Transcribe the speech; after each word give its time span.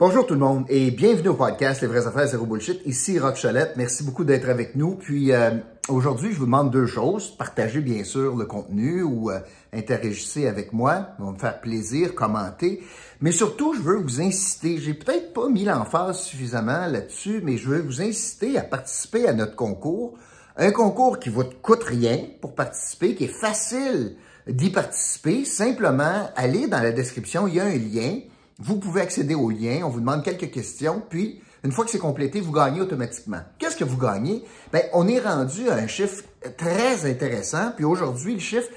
Bonjour 0.00 0.26
tout 0.26 0.34
le 0.34 0.40
monde 0.40 0.64
et 0.68 0.90
bienvenue 0.90 1.28
au 1.28 1.34
podcast 1.34 1.82
Les 1.82 1.86
vraies 1.86 2.06
affaires 2.06 2.26
zéro 2.26 2.46
bullshit. 2.46 2.80
Ici 2.86 3.20
Rock. 3.20 3.38
Merci 3.76 4.02
beaucoup 4.02 4.24
d'être 4.24 4.48
avec 4.48 4.74
nous. 4.74 4.96
Puis 4.96 5.32
euh, 5.32 5.50
aujourd'hui, 5.88 6.32
je 6.32 6.38
vous 6.38 6.46
demande 6.46 6.72
deux 6.72 6.86
choses. 6.86 7.30
Partagez 7.36 7.80
bien 7.80 8.02
sûr 8.02 8.34
le 8.34 8.46
contenu 8.46 9.02
ou 9.02 9.30
euh, 9.30 9.38
interagissez 9.72 10.48
avec 10.48 10.72
moi. 10.72 11.10
Ça 11.18 11.24
va 11.24 11.30
me 11.30 11.38
faire 11.38 11.60
plaisir, 11.60 12.14
commenter. 12.14 12.82
Mais 13.20 13.32
surtout, 13.32 13.74
je 13.74 13.80
veux 13.80 13.98
vous 13.98 14.20
inciter. 14.20 14.78
J'ai 14.78 14.94
peut-être 14.94 15.34
pas 15.34 15.48
mis 15.48 15.64
l'emphase 15.64 16.22
suffisamment 16.22 16.86
là-dessus, 16.86 17.40
mais 17.44 17.58
je 17.58 17.68
veux 17.68 17.82
vous 17.82 18.02
inciter 18.02 18.58
à 18.58 18.62
participer 18.62 19.28
à 19.28 19.34
notre 19.34 19.54
concours. 19.54 20.14
Un 20.56 20.72
concours 20.72 21.20
qui 21.20 21.28
vous 21.28 21.44
coûte 21.44 21.84
rien 21.84 22.18
pour 22.40 22.54
participer, 22.54 23.14
qui 23.14 23.24
est 23.24 23.28
facile 23.40 24.16
d'y 24.48 24.70
participer. 24.70 25.44
Simplement, 25.44 26.30
allez 26.34 26.66
dans 26.66 26.82
la 26.82 26.92
description, 26.92 27.46
il 27.46 27.54
y 27.54 27.60
a 27.60 27.66
un 27.66 27.76
lien 27.76 28.20
vous 28.58 28.78
pouvez 28.78 29.00
accéder 29.00 29.34
au 29.34 29.50
lien, 29.50 29.80
on 29.84 29.88
vous 29.88 30.00
demande 30.00 30.22
quelques 30.22 30.50
questions, 30.50 31.02
puis 31.08 31.42
une 31.64 31.72
fois 31.72 31.84
que 31.84 31.90
c'est 31.90 31.98
complété, 31.98 32.40
vous 32.40 32.52
gagnez 32.52 32.80
automatiquement. 32.80 33.40
Qu'est-ce 33.58 33.76
que 33.76 33.84
vous 33.84 33.96
gagnez? 33.96 34.44
Bien, 34.72 34.82
on 34.92 35.06
est 35.06 35.20
rendu 35.20 35.68
à 35.68 35.74
un 35.74 35.86
chiffre 35.86 36.24
très 36.56 37.08
intéressant, 37.08 37.72
puis 37.74 37.84
aujourd'hui, 37.84 38.34
le 38.34 38.40
chiffre, 38.40 38.68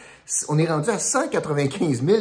on 0.49 0.57
est 0.57 0.67
rendu 0.67 0.89
à 0.89 0.99
195 0.99 2.03
000 2.03 2.17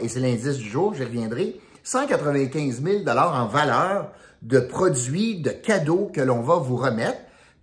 et 0.00 0.08
c'est 0.08 0.20
l'indice 0.20 0.58
du 0.58 0.68
jour, 0.68 0.94
j'y 0.94 1.04
reviendrai, 1.04 1.60
195 1.82 2.82
000 2.82 3.08
en 3.08 3.46
valeur 3.46 4.12
de 4.42 4.60
produits, 4.60 5.40
de 5.40 5.50
cadeaux 5.50 6.10
que 6.12 6.20
l'on 6.20 6.42
va 6.42 6.56
vous 6.56 6.76
remettre. 6.76 7.18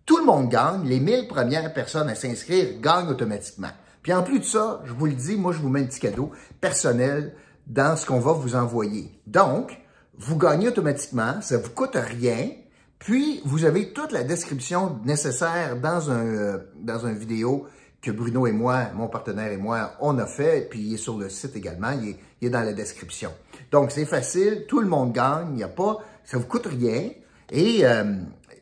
Tout 0.06 0.18
le 0.18 0.26
monde 0.26 0.50
gagne, 0.50 0.86
les 0.86 1.00
1000 1.00 1.28
premières 1.28 1.72
personnes 1.74 2.10
à 2.10 2.16
s'inscrire 2.16 2.80
gagnent 2.82 3.10
automatiquement. 3.10 3.70
Puis 4.02 4.14
en 4.14 4.24
plus 4.24 4.40
de 4.40 4.46
ça, 4.46 4.82
je 4.86 4.94
vous 4.94 5.06
le 5.06 5.14
dis, 5.14 5.36
moi 5.36 5.54
je 5.54 5.60
vous 5.60 5.70
mets 5.70 5.82
un 5.82 5.86
petit 5.86 6.00
cadeau 6.00 6.32
personnel 6.60 7.34
dans 7.70 7.96
ce 7.96 8.06
qu'on 8.06 8.20
va 8.20 8.34
vous 8.34 8.56
envoyer. 8.56 9.12
Donc, 9.28 9.78
vous 10.18 10.38
gagnez 10.38 10.68
automatiquement, 10.68 11.42
ça 11.42 11.58
vous 11.58 11.70
coûte 11.70 11.96
rien, 11.96 12.50
puis 12.98 13.42
vous 13.46 13.64
avez 13.64 13.94
toute 13.94 14.12
la 14.12 14.24
description 14.24 15.00
nécessaire 15.06 15.80
dans 15.80 16.12
un 16.12 16.26
euh, 16.26 16.58
dans 16.76 17.08
une 17.08 17.16
vidéo 17.16 17.68
que 18.02 18.12
Bruno 18.12 18.48
et 18.48 18.52
moi, 18.52 18.88
mon 18.96 19.08
partenaire 19.08 19.52
et 19.52 19.58
moi, 19.58 19.94
on 20.00 20.18
a 20.20 20.26
fait, 20.26 20.68
puis 20.70 20.80
il 20.80 20.94
est 20.94 20.98
sur 20.98 21.18
le 21.18 21.30
site 21.30 21.56
également, 21.56 21.92
il 21.92 22.16
est, 22.46 22.50
dans 22.50 22.62
la 22.62 22.74
description. 22.74 23.32
Donc 23.72 23.92
c'est 23.92 24.06
facile, 24.06 24.66
tout 24.68 24.80
le 24.80 24.88
monde 24.88 25.12
gagne, 25.12 25.48
il 25.52 25.56
n'y 25.56 25.64
a 25.64 25.70
pas, 25.70 25.98
ça 26.24 26.38
vous 26.38 26.46
coûte 26.46 26.68
rien, 26.68 27.10
et 27.52 27.86
euh, 27.86 28.16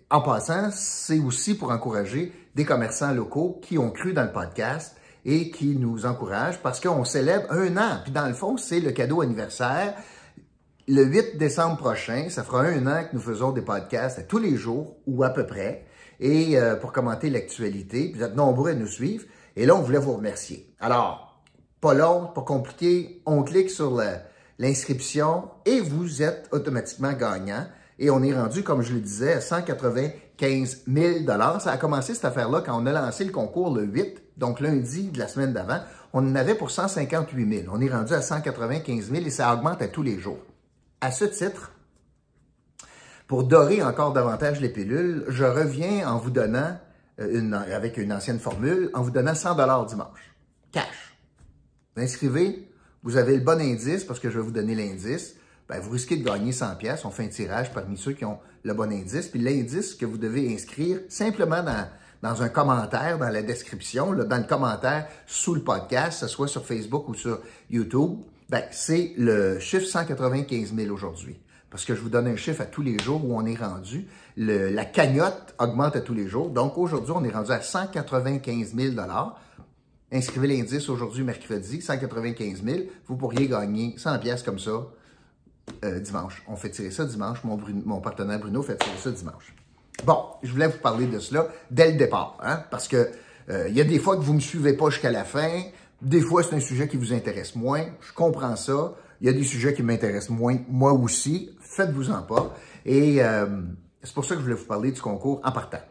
en 0.10 0.22
passant, 0.22 0.70
c'est 0.72 1.20
aussi 1.20 1.56
pour 1.56 1.72
encourager 1.72 2.34
des 2.56 2.66
commerçants 2.66 3.14
locaux 3.14 3.60
qui 3.62 3.78
ont 3.78 3.92
cru 3.92 4.14
dans 4.14 4.24
le 4.24 4.32
podcast 4.32 4.96
et 5.28 5.52
qui 5.52 5.76
nous 5.76 6.06
encourage 6.06 6.60
parce 6.64 6.80
qu'on 6.80 7.04
célèbre 7.04 7.52
un 7.52 7.76
an. 7.76 8.00
Puis 8.02 8.14
dans 8.14 8.28
le 8.28 8.34
fond, 8.34 8.56
c'est 8.56 8.80
le 8.80 8.92
cadeau 8.92 9.22
anniversaire. 9.22 9.94
Le 10.88 11.04
8 11.04 11.38
décembre 11.38 11.76
prochain, 11.76 12.28
ça 12.30 12.44
fera 12.44 12.62
un 12.62 12.88
an 12.88 13.04
que 13.04 13.14
nous 13.14 13.22
faisons 13.22 13.52
des 13.52 13.62
podcasts 13.62 14.26
tous 14.30 14.38
les 14.38 14.56
jours 14.56 14.96
ou 15.06 15.24
à 15.24 15.30
peu 15.30 15.46
près 15.46 15.86
et 16.22 16.58
euh, 16.58 16.78
pour 16.78 16.94
commenter 16.94 17.30
l'actualité. 17.30 18.14
Vous 18.16 18.24
êtes 18.24 18.36
nombreux 18.36 18.72
à 18.72 18.74
nous 18.74 18.88
suivre 18.88 19.26
et 19.58 19.66
là, 19.66 19.76
on 19.76 19.82
voulait 19.82 20.00
vous 20.00 20.14
remercier. 20.14 20.74
Alors, 20.80 21.42
pas 21.82 21.94
long, 21.94 22.28
pas 22.28 22.44
compliqué, 22.44 23.22
on 23.26 23.44
clique 23.44 23.70
sur 23.70 24.02
l'inscription 24.60 25.50
et 25.66 25.82
vous 25.82 26.24
êtes 26.24 26.48
automatiquement 26.54 27.12
gagnant. 27.12 27.68
Et 28.00 28.10
on 28.10 28.24
est 28.24 28.34
rendu, 28.34 28.64
comme 28.64 28.82
je 28.82 28.94
le 28.94 29.02
disais, 29.02 29.34
à 29.34 29.42
195 29.42 30.84
000 30.88 31.26
Ça 31.60 31.72
a 31.72 31.78
commencé 31.78 32.14
cette 32.14 32.26
affaire-là 32.26 32.62
quand 32.66 32.82
on 32.82 32.86
a 32.86 32.94
lancé 32.94 33.26
le 33.26 33.32
concours 33.32 33.76
le 33.76 33.84
8 33.84 34.27
donc 34.38 34.60
lundi 34.60 35.10
de 35.10 35.20
la 35.20 35.28
semaine 35.28 35.52
d'avant, 35.52 35.80
on 36.14 36.26
en 36.26 36.36
avait 36.36 36.56
pour 36.56 36.72
158 36.72 37.64
000. 37.64 37.76
On 37.76 37.82
est 37.82 37.90
rendu 37.90 38.14
à 38.14 38.22
195 38.22 39.12
000 39.12 39.26
et 39.26 39.30
ça 39.30 39.54
augmente 39.54 39.82
à 39.82 39.88
tous 39.88 40.04
les 40.04 40.20
jours. 40.20 40.40
À 41.02 41.12
ce 41.12 41.26
titre, 41.26 41.72
pour 43.28 43.44
dorer 43.44 43.84
encore 43.84 44.14
davantage 44.14 44.62
les 44.62 44.70
pilules, 44.70 45.26
je 45.28 45.44
reviens 45.44 46.08
en 46.10 46.18
vous 46.18 46.30
donnant, 46.30 46.78
euh, 47.20 47.52
avec 47.74 47.98
une 47.98 48.14
ancienne 48.14 48.40
formule, 48.40 48.90
en 48.94 49.02
vous 49.02 49.12
donnant 49.12 49.36
100 49.36 49.86
dimanche. 49.86 50.36
Cash. 50.72 51.18
Vous 51.96 52.04
inscrivez, 52.04 52.72
vous 53.04 53.18
avez 53.18 53.36
le 53.36 53.44
bon 53.44 53.60
indice 53.60 54.04
parce 54.04 54.20
que 54.20 54.30
je 54.30 54.38
vais 54.38 54.44
vous 54.44 54.52
donner 54.52 54.76
l'indice. 54.76 55.36
Ben, 55.68 55.80
vous 55.80 55.90
risquez 55.90 56.16
de 56.16 56.24
gagner 56.24 56.52
100 56.52 56.76
pièces. 56.76 57.04
On 57.06 57.12
fait 57.12 57.26
un 57.26 57.30
tirage 57.30 57.74
parmi 57.74 57.98
ceux 57.98 58.14
qui 58.14 58.24
ont 58.24 58.40
le 58.64 58.74
bon 58.74 58.92
indice. 58.92 59.28
Puis 59.28 59.40
l'indice 59.40 59.96
que 59.96 60.06
vous 60.06 60.18
devez 60.18 60.54
inscrire 60.54 61.00
simplement 61.10 61.64
dans 61.64 61.88
dans 62.22 62.42
un 62.42 62.50
commentaire, 62.50 63.18
dans 63.18 63.30
la 63.30 63.42
description, 63.42 64.14
dans 64.14 64.38
le 64.38 64.48
commentaire 64.48 65.08
sous 65.26 65.56
le 65.56 65.62
podcast, 65.62 66.22
que 66.22 66.28
ce 66.28 66.28
soit 66.28 66.48
sur 66.48 66.66
Facebook 66.66 67.08
ou 67.10 67.14
sur 67.14 67.40
YouTube, 67.70 68.18
ben, 68.50 68.64
c'est 68.72 69.14
le 69.18 69.60
chiffre 69.60 69.86
195 69.86 70.74
000 70.74 70.94
aujourd'hui. 70.94 71.40
Parce 71.70 71.84
que 71.84 71.96
je 71.96 72.02
vous 72.02 72.10
donne 72.10 72.28
un 72.28 72.38
chiffre 72.38 72.62
à 72.62 72.66
tous 72.66 72.82
les 72.82 72.98
jours 72.98 73.24
où 73.26 73.38
on 73.38 73.46
est 73.46 73.56
rendu. 73.56 74.08
la 74.38 74.86
cagnotte 74.86 75.54
augmente 75.60 75.96
à 75.96 76.02
tous 76.02 76.14
les 76.14 76.28
jours. 76.28 76.50
Donc 76.50 76.78
aujourd'hui, 76.78 77.14
on 77.16 77.24
est 77.24 77.32
rendu 77.32 77.52
à 77.52 77.62
195 77.62 78.74
000 78.74 78.96
Inscrivez 80.10 80.48
l'indice 80.48 80.88
aujourd'hui, 80.88 81.24
mercredi, 81.24 81.82
195 81.82 82.64
000. 82.64 82.80
Vous 83.08 83.18
pourriez 83.18 83.48
gagner 83.48 83.96
100 83.98 84.20
pièces 84.20 84.44
comme 84.44 84.60
ça 84.60 84.88
euh, 85.84 86.00
dimanche. 86.00 86.44
On 86.48 86.56
fait 86.56 86.70
tirer 86.70 86.92
ça 86.92 87.04
dimanche. 87.04 87.44
Mon, 87.44 87.60
mon 87.86 88.00
partenaire 88.00 88.40
Bruno 88.40 88.64
fait 88.64 88.78
tirer 88.78 88.98
ça 88.98 89.12
dimanche. 89.12 89.54
Bon, 90.06 90.26
je 90.44 90.52
voulais 90.52 90.68
vous 90.68 90.78
parler 90.78 91.08
de 91.08 91.20
cela 91.20 91.48
dès 91.72 91.92
le 91.92 91.98
départ, 91.98 92.38
hein, 92.42 92.64
parce 92.70 92.88
que 92.88 93.10
euh, 93.50 93.68
il 93.70 93.76
y 93.76 93.82
a 93.82 93.84
des 93.84 94.00
fois 94.00 94.16
que 94.16 94.22
vous 94.22 94.34
me 94.34 94.40
suivez 94.40 94.74
pas 94.74 94.90
jusqu'à 94.90 95.12
la 95.12 95.24
fin, 95.24 95.64
des 96.02 96.22
fois 96.22 96.44
c'est 96.44 96.56
un 96.56 96.60
sujet 96.60 96.88
qui 96.88 96.98
vous 96.98 97.14
intéresse 97.14 97.56
moins, 97.56 97.86
je 98.02 98.14
comprends 98.14 98.56
ça. 98.56 98.94
Il 99.20 99.26
y 99.26 99.30
a 99.30 99.34
des 99.34 99.44
sujets 99.44 99.74
qui 99.74 99.82
m'intéressent 99.82 100.30
moins, 100.30 100.58
moi 100.70 100.94
aussi, 100.94 101.58
faites-vous-en 101.60 102.22
pas. 102.22 102.56
Et 102.86 103.24
euh, 103.24 103.48
c'est 104.04 104.14
pour 104.14 104.26
ça 104.26 104.36
que 104.36 104.42
je 104.42 104.46
voulais 104.46 104.56
vous 104.56 104.68
parler 104.68 104.92
du 104.92 105.02
concours 105.02 105.42
en 105.44 105.52
partant. 105.52 105.82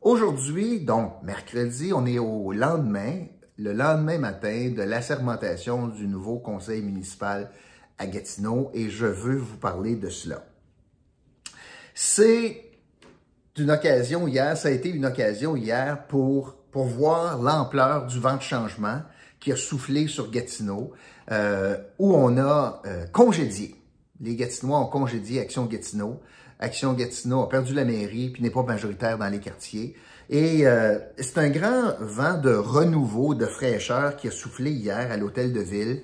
Aujourd'hui, 0.00 0.80
donc 0.80 1.22
mercredi, 1.22 1.92
on 1.94 2.04
est 2.06 2.18
au 2.18 2.52
lendemain, 2.52 3.26
le 3.56 3.72
lendemain 3.72 4.18
matin 4.18 4.72
de 4.76 4.82
l'assermentation 4.82 5.86
du 5.86 6.08
nouveau 6.08 6.38
conseil 6.38 6.82
municipal 6.82 7.50
à 7.98 8.06
Gatineau 8.06 8.70
et 8.74 8.90
je 8.90 9.06
veux 9.06 9.36
vous 9.36 9.56
parler 9.56 9.94
de 9.94 10.08
cela. 10.08 10.44
C'est 11.94 12.63
d'une 13.54 13.70
occasion 13.70 14.26
hier, 14.26 14.56
ça 14.56 14.68
a 14.68 14.70
été 14.70 14.90
une 14.90 15.06
occasion 15.06 15.56
hier 15.56 16.06
pour, 16.06 16.56
pour 16.72 16.86
voir 16.86 17.40
l'ampleur 17.40 18.06
du 18.06 18.18
vent 18.18 18.36
de 18.36 18.42
changement 18.42 19.00
qui 19.38 19.52
a 19.52 19.56
soufflé 19.56 20.08
sur 20.08 20.30
Gatineau, 20.30 20.92
euh, 21.30 21.76
où 21.98 22.14
on 22.14 22.36
a 22.38 22.82
euh, 22.86 23.06
congédié. 23.12 23.76
Les 24.20 24.36
Gatinois 24.36 24.80
ont 24.80 24.86
congédié 24.86 25.40
Action 25.40 25.66
Gatineau. 25.66 26.20
Action 26.58 26.94
Gatineau 26.94 27.42
a 27.42 27.48
perdu 27.48 27.74
la 27.74 27.84
mairie, 27.84 28.30
puis 28.30 28.42
n'est 28.42 28.50
pas 28.50 28.62
majoritaire 28.62 29.18
dans 29.18 29.28
les 29.28 29.40
quartiers. 29.40 29.94
Et 30.30 30.66
euh, 30.66 30.98
c'est 31.18 31.38
un 31.38 31.50
grand 31.50 31.94
vent 32.00 32.38
de 32.38 32.54
renouveau, 32.54 33.34
de 33.34 33.44
fraîcheur 33.44 34.16
qui 34.16 34.28
a 34.28 34.30
soufflé 34.30 34.70
hier 34.70 35.12
à 35.12 35.16
l'hôtel 35.16 35.52
de 35.52 35.60
ville, 35.60 36.02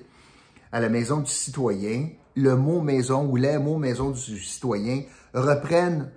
à 0.71 0.79
la 0.79 0.89
maison 0.89 1.17
du 1.17 1.31
citoyen. 1.31 2.09
Le 2.35 2.55
mot 2.55 2.81
maison 2.81 3.25
ou 3.25 3.35
les 3.35 3.57
mots 3.57 3.77
maison 3.77 4.11
du 4.11 4.39
citoyen 4.39 5.01
reprennent 5.33 6.11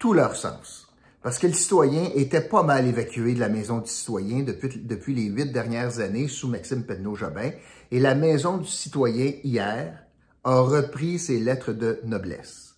tout 0.00 0.14
leur 0.14 0.34
sens. 0.34 0.88
Parce 1.22 1.38
que 1.38 1.46
le 1.46 1.52
citoyen 1.52 2.10
était 2.14 2.40
pas 2.40 2.62
mal 2.62 2.86
évacué 2.88 3.34
de 3.34 3.40
la 3.40 3.50
maison 3.50 3.78
du 3.78 3.90
citoyen 3.90 4.40
depuis, 4.40 4.70
depuis 4.82 5.14
les 5.14 5.24
huit 5.24 5.52
dernières 5.52 6.00
années 6.00 6.26
sous 6.26 6.48
Maxime 6.48 6.82
Penneau-Jobin. 6.82 7.50
Et 7.92 8.00
la 8.00 8.14
maison 8.14 8.56
du 8.56 8.68
citoyen, 8.68 9.34
hier, 9.44 10.02
a 10.42 10.60
repris 10.60 11.18
ses 11.18 11.38
lettres 11.38 11.72
de 11.72 12.00
noblesse. 12.04 12.76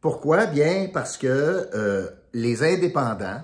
Pourquoi? 0.00 0.46
Bien 0.46 0.88
parce 0.92 1.16
que 1.16 1.68
euh, 1.74 2.08
les 2.32 2.64
indépendants, 2.64 3.42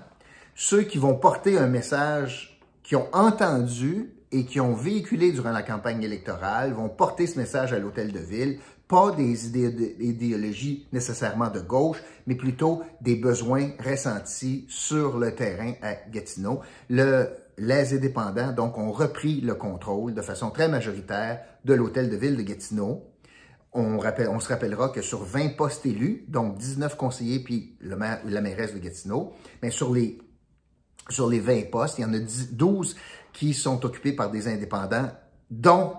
ceux 0.53 0.83
qui 0.83 0.97
vont 0.97 1.15
porter 1.15 1.57
un 1.57 1.67
message 1.67 2.59
qui 2.83 2.97
ont 2.97 3.07
entendu 3.13 4.13
et 4.33 4.45
qui 4.45 4.59
ont 4.59 4.73
véhiculé 4.73 5.31
durant 5.31 5.51
la 5.51 5.63
campagne 5.63 6.03
électorale, 6.03 6.73
vont 6.73 6.89
porter 6.89 7.27
ce 7.27 7.39
message 7.39 7.71
à 7.71 7.79
l'hôtel 7.79 8.11
de 8.11 8.19
ville, 8.19 8.59
pas 8.87 9.11
des 9.11 9.47
idéologies 9.99 10.87
nécessairement 10.91 11.49
de 11.49 11.59
gauche, 11.59 12.03
mais 12.27 12.35
plutôt 12.35 12.83
des 13.01 13.15
besoins 13.15 13.71
ressentis 13.83 14.65
sur 14.69 15.17
le 15.17 15.33
terrain 15.33 15.73
à 15.81 15.95
Gatineau. 16.09 16.61
Le, 16.89 17.29
les 17.57 17.93
indépendants, 17.93 18.51
donc, 18.51 18.77
ont 18.77 18.91
repris 18.91 19.41
le 19.41 19.55
contrôle 19.55 20.13
de 20.13 20.21
façon 20.21 20.51
très 20.51 20.67
majoritaire 20.67 21.41
de 21.63 21.73
l'hôtel 21.73 22.09
de 22.09 22.15
ville 22.15 22.37
de 22.37 22.43
Gatineau. 22.43 23.03
On, 23.73 23.97
rappelle, 23.97 24.29
on 24.29 24.39
se 24.39 24.49
rappellera 24.49 24.89
que 24.89 25.01
sur 25.01 25.23
20 25.23 25.57
postes 25.57 25.85
élus, 25.85 26.23
donc 26.27 26.57
19 26.57 26.95
conseillers 26.95 27.39
puis 27.39 27.75
le 27.81 27.95
maire, 27.97 28.21
la 28.25 28.41
mairesse 28.41 28.73
de 28.73 28.79
Gatineau, 28.79 29.33
mais 29.63 29.71
sur 29.71 29.93
les, 29.93 30.19
sur 31.09 31.27
les 31.27 31.39
20 31.39 31.71
postes, 31.71 31.97
il 31.97 32.03
y 32.03 32.05
en 32.05 32.13
a 32.13 32.19
12 32.19 32.95
qui 33.33 33.53
sont 33.53 33.83
occupés 33.83 34.13
par 34.13 34.31
des 34.31 34.47
indépendants, 34.47 35.09
dont 35.49 35.93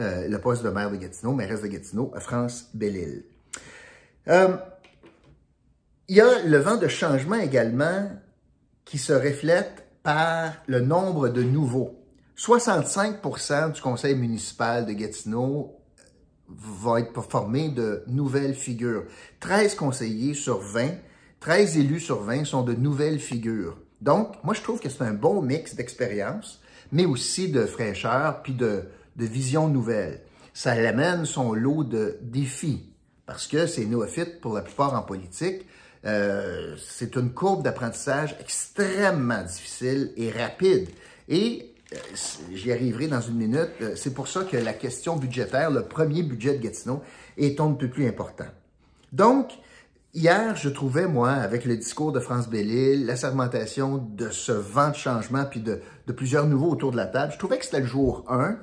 euh, 0.00 0.28
le 0.28 0.38
poste 0.38 0.62
de 0.62 0.68
maire 0.68 0.90
de 0.90 0.96
Gatineau, 0.96 1.32
mairesse 1.32 1.62
de 1.62 1.68
Gatineau, 1.68 2.12
France 2.18 2.68
Belle-Île. 2.74 3.24
Euh, 4.28 4.56
il 6.08 6.16
y 6.16 6.20
a 6.20 6.42
le 6.44 6.58
vent 6.58 6.76
de 6.76 6.88
changement 6.88 7.36
également 7.36 8.10
qui 8.84 8.98
se 8.98 9.12
reflète 9.12 9.86
par 10.02 10.52
le 10.66 10.80
nombre 10.80 11.28
de 11.28 11.42
nouveaux. 11.42 11.98
65% 12.36 13.72
du 13.72 13.80
conseil 13.80 14.14
municipal 14.14 14.84
de 14.86 14.92
Gatineau 14.92 15.76
va 16.48 17.00
être 17.00 17.22
formé 17.22 17.70
de 17.70 18.04
nouvelles 18.06 18.54
figures. 18.54 19.04
13 19.40 19.74
conseillers 19.74 20.34
sur 20.34 20.58
20, 20.58 20.90
13 21.40 21.78
élus 21.78 22.00
sur 22.00 22.22
20 22.22 22.44
sont 22.44 22.62
de 22.62 22.74
nouvelles 22.74 23.18
figures. 23.18 23.78
Donc, 24.00 24.34
moi, 24.44 24.54
je 24.54 24.60
trouve 24.60 24.80
que 24.80 24.88
c'est 24.88 25.02
un 25.02 25.14
bon 25.14 25.42
mix 25.42 25.74
d'expérience, 25.74 26.60
mais 26.92 27.06
aussi 27.06 27.50
de 27.50 27.64
fraîcheur, 27.64 28.42
puis 28.42 28.52
de, 28.52 28.84
de 29.16 29.24
vision 29.24 29.68
nouvelle. 29.68 30.20
Ça 30.54 30.72
amène 30.72 31.24
son 31.24 31.52
lot 31.52 31.84
de 31.84 32.18
défis, 32.22 32.92
parce 33.26 33.46
que 33.46 33.66
c'est 33.66 33.84
néophyte 33.84 34.40
pour 34.40 34.54
la 34.54 34.62
plupart 34.62 34.94
en 34.94 35.02
politique. 35.02 35.66
Euh, 36.04 36.76
c'est 36.78 37.16
une 37.16 37.32
courbe 37.32 37.62
d'apprentissage 37.64 38.36
extrêmement 38.40 39.42
difficile 39.42 40.12
et 40.16 40.30
rapide. 40.30 40.88
Et 41.28 41.74
euh, 41.92 41.96
j'y 42.52 42.72
arriverai 42.72 43.08
dans 43.08 43.20
une 43.20 43.36
minute. 43.36 43.70
Euh, 43.80 43.92
c'est 43.96 44.14
pour 44.14 44.28
ça 44.28 44.44
que 44.44 44.56
la 44.56 44.72
question 44.72 45.16
budgétaire, 45.16 45.70
le 45.70 45.82
premier 45.82 46.22
budget 46.22 46.56
de 46.56 46.62
Gatineau, 46.62 47.02
est 47.36 47.60
un 47.60 47.72
peu 47.72 47.88
plus 47.88 48.06
important. 48.06 48.46
Donc, 49.12 49.50
hier, 50.14 50.56
je 50.56 50.68
trouvais, 50.68 51.06
moi, 51.06 51.30
avec 51.30 51.64
le 51.64 51.76
discours 51.76 52.12
de 52.12 52.20
France 52.20 52.48
Bellil, 52.48 53.06
la 53.06 53.16
sermentation 53.16 53.98
de 53.98 54.30
ce 54.30 54.52
vent 54.52 54.90
de 54.90 54.96
changement, 54.96 55.44
puis 55.44 55.60
de, 55.60 55.80
plusieurs 56.12 56.46
nouveaux 56.46 56.70
autour 56.70 56.92
de 56.92 56.96
la 56.96 57.06
table, 57.06 57.32
je 57.32 57.38
trouvais 57.38 57.58
que 57.58 57.64
c'était 57.64 57.80
le 57.80 57.86
jour 57.86 58.24
1 58.28 58.58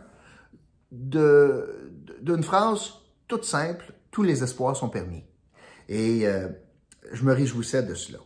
d'une 0.93 2.43
phrase 2.43 2.93
toute 3.27 3.45
simple, 3.45 3.93
tous 4.11 4.23
les 4.23 4.43
espoirs 4.43 4.75
sont 4.75 4.89
permis. 4.89 5.23
Et 5.89 6.27
euh, 6.27 6.47
je 7.11 7.23
me 7.23 7.33
réjouissais 7.33 7.83
de 7.83 7.95
cela. 7.95 8.19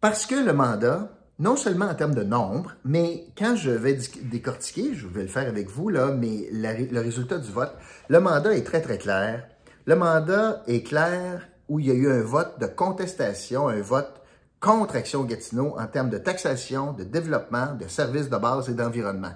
Parce 0.00 0.26
que 0.26 0.34
le 0.34 0.52
mandat, 0.52 1.10
non 1.38 1.56
seulement 1.56 1.86
en 1.86 1.94
termes 1.94 2.14
de 2.14 2.22
nombre, 2.22 2.72
mais 2.84 3.26
quand 3.36 3.56
je 3.56 3.70
vais 3.70 3.98
décortiquer, 4.22 4.94
je 4.94 5.06
vais 5.06 5.22
le 5.22 5.28
faire 5.28 5.48
avec 5.48 5.68
vous, 5.68 5.88
là, 5.88 6.12
mais 6.12 6.48
le 6.50 7.00
résultat 7.00 7.38
du 7.38 7.50
vote, 7.50 7.74
le 8.08 8.20
mandat 8.20 8.54
est 8.54 8.64
très, 8.64 8.80
très 8.80 8.98
clair. 8.98 9.48
Le 9.86 9.96
mandat 9.96 10.62
est 10.66 10.82
clair 10.82 11.46
où 11.68 11.78
il 11.78 11.86
y 11.86 11.90
a 11.90 11.94
eu 11.94 12.10
un 12.10 12.22
vote 12.22 12.58
de 12.60 12.66
contestation, 12.66 13.68
un 13.68 13.80
vote 13.82 14.22
contre 14.60 14.96
Action 14.96 15.24
Gatineau 15.24 15.76
en 15.78 15.86
termes 15.86 16.10
de 16.10 16.18
taxation, 16.18 16.92
de 16.92 17.04
développement, 17.04 17.74
de 17.74 17.86
services 17.86 18.30
de 18.30 18.36
base 18.36 18.70
et 18.70 18.74
d'environnement. 18.74 19.32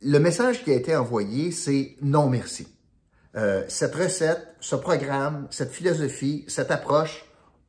Le 0.00 0.18
message 0.18 0.62
qui 0.62 0.70
a 0.70 0.74
été 0.74 0.94
envoyé, 0.94 1.50
c'est 1.50 1.96
non 2.02 2.28
merci. 2.28 2.68
Euh, 3.34 3.64
cette 3.68 3.94
recette, 3.96 4.54
ce 4.60 4.76
programme, 4.76 5.48
cette 5.50 5.72
philosophie, 5.72 6.44
cette 6.46 6.70
approche, 6.70 7.24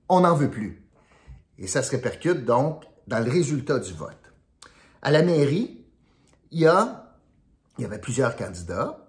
on 0.09 0.21
n'en 0.21 0.35
veut 0.35 0.49
plus. 0.49 0.83
Et 1.57 1.65
ça 1.65 1.81
se 1.81 1.91
répercute 1.91 2.45
donc 2.45 2.83
dans 3.07 3.19
le 3.19 3.29
résultat 3.29 3.79
du 3.79 3.93
vote. 3.93 4.31
À 5.01 5.11
la 5.11 5.23
mairie, 5.23 5.83
il 6.51 6.59
y, 6.59 6.67
a, 6.67 7.15
il 7.77 7.81
y 7.81 7.85
avait 7.85 7.99
plusieurs 7.99 8.35
candidats 8.35 9.07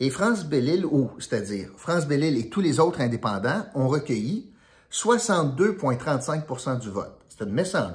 et 0.00 0.10
France 0.10 0.44
Bellil, 0.44 0.84
ou 0.84 1.10
c'est-à-dire 1.18 1.70
France 1.76 2.06
Bellil 2.06 2.36
et 2.36 2.50
tous 2.50 2.60
les 2.60 2.80
autres 2.80 3.00
indépendants 3.00 3.66
ont 3.74 3.88
recueilli 3.88 4.52
62,35% 4.90 6.80
du 6.80 6.90
vote. 6.90 7.18
C'est 7.28 7.44
une 7.44 7.52
méchante 7.52 7.94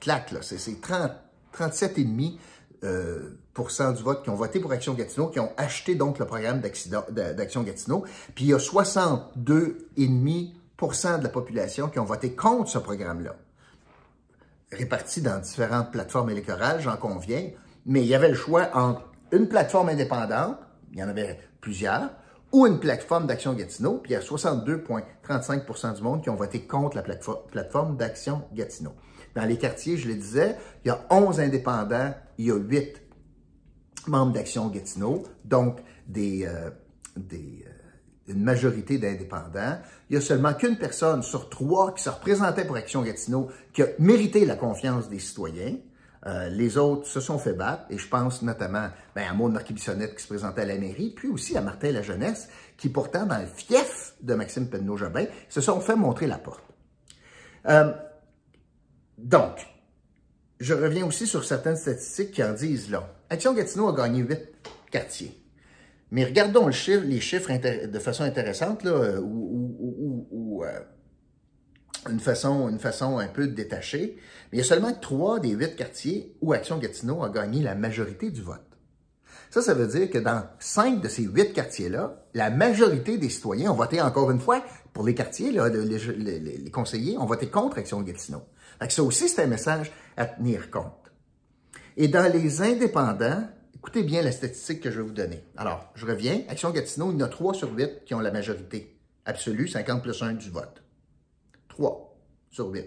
claque, 0.00 0.30
là. 0.30 0.38
C'est 0.42 0.56
37,5 0.56 2.38
euh, 2.84 3.38
du 3.54 4.02
vote 4.02 4.22
qui 4.22 4.30
ont 4.30 4.34
voté 4.34 4.60
pour 4.60 4.72
Action 4.72 4.94
Gatineau, 4.94 5.28
qui 5.28 5.38
ont 5.38 5.52
acheté 5.56 5.94
donc 5.94 6.18
le 6.18 6.24
programme 6.24 6.60
d'Action 6.60 7.62
Gatineau. 7.62 8.04
Puis 8.34 8.46
il 8.46 8.48
y 8.48 8.54
a 8.54 8.58
62,5% 8.58 11.18
de 11.18 11.22
la 11.22 11.28
population 11.28 11.88
qui 11.88 11.98
ont 11.98 12.04
voté 12.04 12.32
contre 12.32 12.70
ce 12.70 12.78
programme-là, 12.78 13.36
répartis 14.72 15.20
dans 15.20 15.38
différentes 15.38 15.92
plateformes 15.92 16.30
électorales, 16.30 16.80
j'en 16.80 16.96
conviens, 16.96 17.50
mais 17.84 18.00
il 18.00 18.06
y 18.06 18.14
avait 18.14 18.30
le 18.30 18.34
choix 18.34 18.70
entre 18.74 19.02
une 19.32 19.48
plateforme 19.48 19.90
indépendante, 19.90 20.56
il 20.92 20.98
y 20.98 21.02
en 21.02 21.08
avait 21.08 21.38
plusieurs, 21.60 22.10
ou 22.52 22.66
une 22.66 22.80
plateforme 22.80 23.26
d'Action 23.26 23.52
Gatineau, 23.54 23.98
puis 23.98 24.12
il 24.12 24.14
y 24.14 24.16
a 24.16 24.20
62,35% 24.20 25.96
du 25.96 26.02
monde 26.02 26.22
qui 26.22 26.30
ont 26.30 26.36
voté 26.36 26.66
contre 26.66 26.96
la 26.96 27.02
plateforme 27.02 27.96
d'Action 27.96 28.42
Gatineau. 28.54 28.94
Dans 29.34 29.44
les 29.44 29.56
quartiers, 29.56 29.96
je 29.96 30.08
le 30.08 30.14
disais, 30.14 30.56
il 30.84 30.88
y 30.88 30.90
a 30.90 31.06
11 31.10 31.40
indépendants, 31.40 32.12
il 32.38 32.46
y 32.46 32.50
a 32.50 32.56
8 32.56 33.01
membres 34.08 34.32
d'Action 34.32 34.68
Gatineau, 34.68 35.22
donc 35.44 35.80
des, 36.06 36.46
euh, 36.46 36.70
euh, 37.18 37.36
une 38.28 38.42
majorité 38.42 38.98
d'indépendants. 38.98 39.78
Il 40.10 40.14
y 40.14 40.16
a 40.16 40.20
seulement 40.20 40.54
qu'une 40.54 40.76
personne 40.76 41.22
sur 41.22 41.48
trois 41.48 41.94
qui 41.94 42.02
se 42.02 42.10
représentait 42.10 42.64
pour 42.64 42.76
Action 42.76 43.02
Gatineau 43.02 43.48
qui 43.72 43.82
a 43.82 43.86
mérité 43.98 44.44
la 44.44 44.56
confiance 44.56 45.08
des 45.08 45.18
citoyens. 45.18 45.76
Euh, 46.24 46.48
les 46.48 46.78
autres 46.78 47.06
se 47.06 47.18
sont 47.18 47.38
fait 47.38 47.52
battre, 47.52 47.84
et 47.90 47.98
je 47.98 48.08
pense 48.08 48.42
notamment 48.42 48.88
ben, 49.16 49.28
à 49.28 49.34
Maud 49.34 49.52
Marquis-Bissonnette 49.52 50.14
qui 50.14 50.22
se 50.22 50.28
présentait 50.28 50.62
à 50.62 50.66
la 50.66 50.78
mairie, 50.78 51.10
puis 51.10 51.28
aussi 51.28 51.56
à 51.56 51.60
Martin 51.60 51.90
La 51.90 52.02
Jeunesse, 52.02 52.48
qui 52.76 52.88
pourtant, 52.90 53.26
dans 53.26 53.38
le 53.38 53.46
fief 53.46 54.14
de 54.22 54.34
Maxime 54.34 54.68
Penneau-Jobin, 54.68 55.24
se 55.48 55.60
sont 55.60 55.80
fait 55.80 55.96
montrer 55.96 56.28
la 56.28 56.38
porte. 56.38 56.62
Donc, 59.18 59.66
je 60.60 60.74
reviens 60.74 61.06
aussi 61.06 61.26
sur 61.26 61.44
certaines 61.44 61.76
statistiques 61.76 62.30
qui 62.30 62.44
en 62.44 62.52
disent 62.52 62.90
là. 62.90 63.08
Action 63.32 63.54
Gatineau 63.54 63.88
a 63.88 63.94
gagné 63.94 64.20
huit 64.20 64.52
quartiers. 64.90 65.34
Mais 66.10 66.24
regardons 66.26 66.66
les 66.66 67.20
chiffres 67.20 67.50
de 67.86 67.98
façon 67.98 68.24
intéressante, 68.24 68.84
là, 68.84 68.90
euh, 68.90 69.20
ou, 69.22 70.62
euh, 70.62 70.80
une, 72.10 72.20
façon, 72.20 73.18
un 73.18 73.28
peu 73.28 73.46
détachée. 73.46 74.18
Mais 74.50 74.58
il 74.58 74.60
y 74.60 74.60
a 74.60 74.64
seulement 74.64 74.92
trois 74.92 75.40
des 75.40 75.52
huit 75.52 75.76
quartiers 75.76 76.36
où 76.42 76.52
Action 76.52 76.76
Gatineau 76.76 77.22
a 77.22 77.30
gagné 77.30 77.62
la 77.62 77.74
majorité 77.74 78.30
du 78.30 78.42
vote. 78.42 78.60
Ça, 79.50 79.62
ça 79.62 79.72
veut 79.72 79.86
dire 79.86 80.10
que 80.10 80.18
dans 80.18 80.44
cinq 80.58 81.00
de 81.00 81.08
ces 81.08 81.22
huit 81.22 81.54
quartiers-là, 81.54 82.26
la 82.34 82.50
majorité 82.50 83.16
des 83.16 83.30
citoyens 83.30 83.70
ont 83.70 83.76
voté 83.76 84.02
encore 84.02 84.30
une 84.30 84.40
fois 84.40 84.62
pour 84.92 85.06
les 85.06 85.14
quartiers, 85.14 85.52
là, 85.52 85.70
les, 85.70 86.70
conseillers 86.70 87.16
ont 87.16 87.24
voté 87.24 87.48
contre 87.48 87.78
Action 87.78 88.02
Gatineau. 88.02 88.42
Ça 88.90 89.02
aussi, 89.02 89.30
c'est 89.30 89.42
un 89.42 89.46
message 89.46 89.90
à 90.18 90.26
tenir 90.26 90.70
compte. 90.70 91.01
Et 91.96 92.08
dans 92.08 92.32
les 92.32 92.62
indépendants, 92.62 93.44
Écoutez 93.82 94.04
bien 94.04 94.22
la 94.22 94.30
statistique 94.30 94.80
que 94.80 94.92
je 94.92 94.98
vais 95.00 95.02
vous 95.02 95.12
donner. 95.12 95.42
Alors, 95.56 95.90
je 95.96 96.06
reviens. 96.06 96.42
Action 96.48 96.70
Gatineau, 96.70 97.10
il 97.10 97.18
y 97.18 97.22
en 97.24 97.26
a 97.26 97.28
3 97.28 97.52
sur 97.52 97.72
8 97.72 98.04
qui 98.06 98.14
ont 98.14 98.20
la 98.20 98.30
majorité 98.30 98.96
absolue, 99.24 99.66
50 99.66 100.00
plus 100.04 100.22
1 100.22 100.34
du 100.34 100.50
vote. 100.50 100.84
3 101.68 102.16
sur 102.48 102.68
8. 102.68 102.86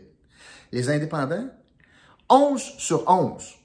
Les 0.72 0.90
indépendants, 0.90 1.50
11 2.30 2.62
sur 2.78 3.10
11. 3.10 3.56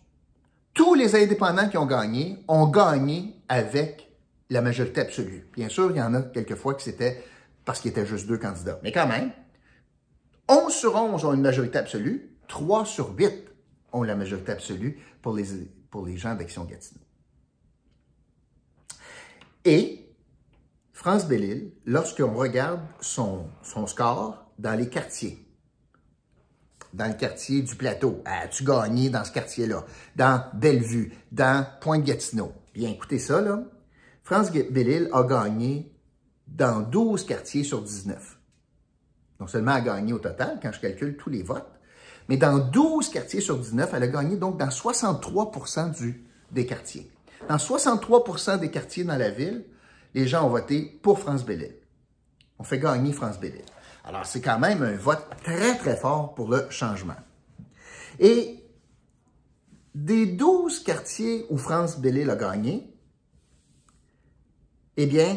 Tous 0.74 0.94
les 0.94 1.14
indépendants 1.14 1.68
qui 1.68 1.78
ont 1.78 1.86
gagné 1.86 2.42
ont 2.48 2.66
gagné 2.66 3.36
avec 3.48 4.10
la 4.50 4.60
majorité 4.60 5.02
absolue. 5.02 5.48
Bien 5.52 5.68
sûr, 5.68 5.92
il 5.92 5.98
y 5.98 6.02
en 6.02 6.14
a 6.14 6.22
quelques 6.22 6.56
fois 6.56 6.74
que 6.74 6.82
c'était 6.82 7.22
parce 7.64 7.78
qu'il 7.80 7.92
était 7.92 8.06
juste 8.06 8.26
deux 8.26 8.38
candidats. 8.38 8.80
Mais 8.82 8.90
quand 8.90 9.06
même, 9.06 9.30
11 10.48 10.74
sur 10.74 10.96
11 10.96 11.24
ont 11.24 11.32
une 11.32 11.42
majorité 11.42 11.78
absolue, 11.78 12.28
3 12.48 12.84
sur 12.86 13.14
8 13.16 13.49
ont 13.92 14.02
la 14.02 14.16
majorité 14.16 14.52
absolue 14.52 14.98
pour 15.22 15.34
les, 15.34 15.44
pour 15.90 16.06
les 16.06 16.16
gens 16.16 16.34
d'Action 16.34 16.64
Gatineau. 16.64 17.00
Et 19.64 20.06
France 20.92 21.26
Bellil, 21.26 21.72
lorsqu'on 21.86 22.34
regarde 22.34 22.80
son, 23.00 23.46
son 23.62 23.86
score 23.86 24.46
dans 24.58 24.74
les 24.74 24.88
quartiers, 24.88 25.46
dans 26.92 27.06
le 27.06 27.14
quartier 27.14 27.62
du 27.62 27.76
plateau. 27.76 28.22
As-tu 28.24 28.64
gagné 28.64 29.10
dans 29.10 29.24
ce 29.24 29.32
quartier-là? 29.32 29.84
Dans 30.16 30.44
Bellevue, 30.54 31.12
dans 31.30 31.66
Pointe-Gatineau. 31.80 32.52
Bien, 32.74 32.90
écoutez 32.90 33.18
ça, 33.18 33.40
là. 33.40 33.62
France 34.22 34.52
Bellil 34.52 35.08
a 35.12 35.22
gagné 35.24 35.92
dans 36.46 36.80
12 36.80 37.24
quartiers 37.24 37.64
sur 37.64 37.82
19. 37.82 38.38
Non 39.40 39.46
seulement 39.46 39.72
a 39.72 39.80
gagné 39.80 40.12
au 40.12 40.18
total, 40.18 40.58
quand 40.62 40.72
je 40.72 40.80
calcule 40.80 41.16
tous 41.16 41.30
les 41.30 41.42
votes, 41.42 41.79
mais 42.30 42.36
dans 42.36 42.60
12 42.60 43.08
quartiers 43.08 43.40
sur 43.40 43.58
19, 43.58 43.90
elle 43.92 44.04
a 44.04 44.06
gagné 44.06 44.36
donc 44.36 44.56
dans 44.56 44.70
63 44.70 45.50
du, 45.98 46.24
des 46.52 46.64
quartiers. 46.64 47.10
Dans 47.48 47.56
63% 47.56 48.60
des 48.60 48.70
quartiers 48.70 49.02
dans 49.02 49.16
la 49.16 49.30
ville, 49.30 49.64
les 50.14 50.28
gens 50.28 50.46
ont 50.46 50.48
voté 50.48 51.00
pour 51.02 51.18
France 51.18 51.44
Bellil. 51.44 51.74
On 52.60 52.62
fait 52.62 52.78
gagner 52.78 53.12
France 53.12 53.40
Bellil. 53.40 53.64
Alors, 54.04 54.24
c'est 54.24 54.40
quand 54.40 54.60
même 54.60 54.80
un 54.84 54.96
vote 54.96 55.26
très, 55.42 55.76
très 55.76 55.96
fort 55.96 56.36
pour 56.36 56.48
le 56.48 56.70
changement. 56.70 57.16
Et 58.20 58.64
des 59.96 60.26
12 60.26 60.84
quartiers 60.84 61.46
où 61.50 61.58
France 61.58 61.98
Bellil 61.98 62.30
a 62.30 62.36
gagné, 62.36 62.94
eh 64.96 65.06
bien, 65.06 65.36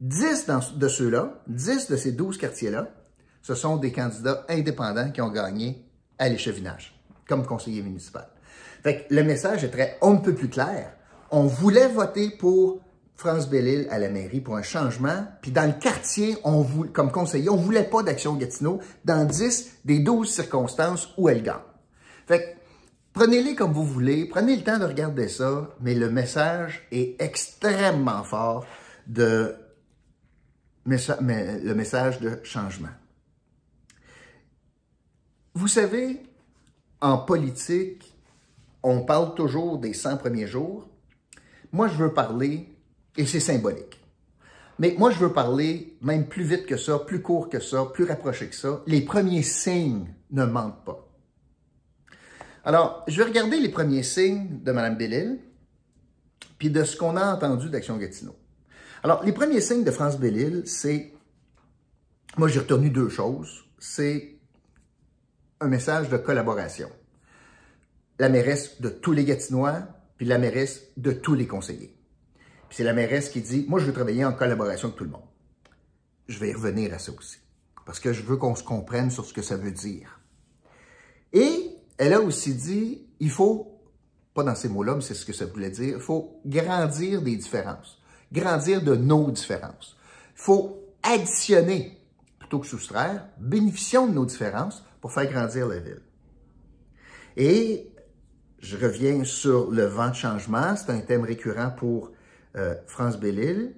10 0.00 0.46
de 0.76 0.88
ceux-là, 0.88 1.42
10 1.48 1.90
de 1.90 1.96
ces 1.96 2.12
12 2.12 2.38
quartiers-là, 2.38 3.03
ce 3.44 3.54
sont 3.54 3.76
des 3.76 3.92
candidats 3.92 4.46
indépendants 4.48 5.10
qui 5.10 5.20
ont 5.20 5.28
gagné 5.28 5.84
à 6.18 6.30
l'échevinage, 6.30 6.98
comme 7.28 7.44
conseiller 7.44 7.82
municipal. 7.82 8.26
Fait 8.82 9.06
le 9.10 9.22
message 9.22 9.62
est 9.64 9.68
très, 9.68 9.98
on 10.00 10.14
ne 10.14 10.18
peut 10.18 10.34
plus 10.34 10.48
clair. 10.48 10.94
On 11.30 11.42
voulait 11.44 11.88
voter 11.88 12.30
pour 12.30 12.80
France 13.16 13.48
Bellil 13.50 13.86
à 13.90 13.98
la 13.98 14.08
mairie 14.08 14.40
pour 14.40 14.56
un 14.56 14.62
changement, 14.62 15.26
puis 15.42 15.52
dans 15.52 15.66
le 15.66 15.78
quartier, 15.78 16.38
on 16.42 16.62
voulait, 16.62 16.90
comme 16.90 17.12
conseiller, 17.12 17.50
on 17.50 17.56
voulait 17.56 17.84
pas 17.84 18.02
d'action 18.02 18.34
Gatineau 18.34 18.80
dans 19.04 19.26
10 19.26 19.80
des 19.84 19.98
12 19.98 20.28
circonstances 20.28 21.10
où 21.18 21.28
elle 21.28 21.42
gagne. 21.42 21.60
Fait 22.26 22.56
Prenez-les 23.12 23.54
comme 23.54 23.72
vous 23.72 23.84
voulez, 23.84 24.24
prenez 24.24 24.56
le 24.56 24.64
temps 24.64 24.78
de 24.78 24.84
regarder 24.84 25.28
ça, 25.28 25.68
mais 25.80 25.94
le 25.94 26.10
message 26.10 26.88
est 26.90 27.14
extrêmement 27.22 28.24
fort 28.24 28.66
de 29.06 29.54
le 30.86 31.74
message 31.74 32.20
de 32.20 32.40
changement. 32.42 32.88
Vous 35.54 35.68
savez, 35.68 36.20
en 37.00 37.18
politique, 37.18 38.12
on 38.82 39.02
parle 39.02 39.34
toujours 39.34 39.78
des 39.78 39.92
100 39.92 40.16
premiers 40.16 40.48
jours. 40.48 40.88
Moi, 41.72 41.86
je 41.86 41.94
veux 41.94 42.12
parler, 42.12 42.68
et 43.16 43.24
c'est 43.24 43.40
symbolique, 43.40 44.00
mais 44.80 44.96
moi, 44.98 45.12
je 45.12 45.18
veux 45.18 45.32
parler 45.32 45.96
même 46.02 46.26
plus 46.26 46.42
vite 46.42 46.66
que 46.66 46.76
ça, 46.76 46.98
plus 46.98 47.22
court 47.22 47.48
que 47.48 47.60
ça, 47.60 47.84
plus 47.84 48.04
rapproché 48.04 48.48
que 48.48 48.56
ça. 48.56 48.82
Les 48.88 49.02
premiers 49.02 49.44
signes 49.44 50.12
ne 50.32 50.44
mentent 50.44 50.84
pas. 50.84 51.08
Alors, 52.64 53.04
je 53.06 53.16
vais 53.18 53.28
regarder 53.28 53.60
les 53.60 53.68
premiers 53.68 54.02
signes 54.02 54.60
de 54.62 54.72
Mme 54.72 54.96
Bellil, 54.96 55.38
puis 56.58 56.70
de 56.70 56.82
ce 56.82 56.96
qu'on 56.96 57.16
a 57.16 57.32
entendu 57.32 57.68
d'Action 57.68 57.96
Gatineau. 57.96 58.34
Alors, 59.04 59.22
les 59.22 59.32
premiers 59.32 59.60
signes 59.60 59.84
de 59.84 59.90
France 59.92 60.18
Bellil, 60.18 60.62
c'est, 60.64 61.12
moi 62.36 62.48
j'ai 62.48 62.58
retenu 62.60 62.90
deux 62.90 63.08
choses, 63.08 63.64
c'est 63.78 64.33
un 65.64 65.68
message 65.68 66.08
de 66.08 66.16
collaboration. 66.16 66.90
La 68.18 68.28
mairesse 68.28 68.80
de 68.80 68.88
tous 68.88 69.12
les 69.12 69.24
Gatinois, 69.24 69.82
puis 70.16 70.26
la 70.26 70.38
mairesse 70.38 70.82
de 70.96 71.12
tous 71.12 71.34
les 71.34 71.46
conseillers. 71.46 71.96
Puis 72.68 72.76
c'est 72.76 72.84
la 72.84 72.92
mairesse 72.92 73.28
qui 73.28 73.40
dit, 73.40 73.66
moi 73.68 73.80
je 73.80 73.86
veux 73.86 73.92
travailler 73.92 74.24
en 74.24 74.32
collaboration 74.32 74.88
avec 74.88 74.98
tout 74.98 75.04
le 75.04 75.10
monde. 75.10 75.26
Je 76.28 76.38
vais 76.38 76.50
y 76.50 76.54
revenir 76.54 76.94
à 76.94 76.98
ça 76.98 77.12
aussi, 77.12 77.38
parce 77.84 78.00
que 78.00 78.12
je 78.12 78.22
veux 78.22 78.36
qu'on 78.36 78.54
se 78.54 78.62
comprenne 78.62 79.10
sur 79.10 79.24
ce 79.24 79.32
que 79.32 79.42
ça 79.42 79.56
veut 79.56 79.72
dire. 79.72 80.20
Et 81.32 81.70
elle 81.98 82.12
a 82.12 82.20
aussi 82.20 82.54
dit, 82.54 83.06
il 83.20 83.30
faut, 83.30 83.80
pas 84.32 84.44
dans 84.44 84.54
ces 84.54 84.68
mots-là, 84.68 84.94
mais 84.94 85.02
c'est 85.02 85.14
ce 85.14 85.26
que 85.26 85.32
ça 85.32 85.46
voulait 85.46 85.70
dire, 85.70 85.96
il 85.96 86.02
faut 86.02 86.40
grandir 86.46 87.22
des 87.22 87.36
différences 87.36 88.00
grandir 88.34 88.82
de 88.82 88.96
nos 88.96 89.30
différences. 89.30 89.96
Il 90.36 90.42
faut 90.42 90.82
additionner 91.02 92.00
plutôt 92.38 92.58
que 92.58 92.66
soustraire, 92.66 93.26
bénéficions 93.38 94.06
de 94.06 94.12
nos 94.12 94.26
différences 94.26 94.84
pour 95.04 95.12
faire 95.12 95.30
grandir 95.30 95.68
la 95.68 95.80
ville. 95.80 96.00
Et 97.36 97.92
je 98.58 98.74
reviens 98.78 99.22
sur 99.24 99.70
le 99.70 99.84
vent 99.84 100.08
de 100.08 100.14
changement, 100.14 100.74
c'est 100.76 100.90
un 100.90 101.00
thème 101.00 101.24
récurrent 101.24 101.72
pour 101.76 102.10
euh, 102.56 102.74
France 102.86 103.20
Bellil. 103.20 103.74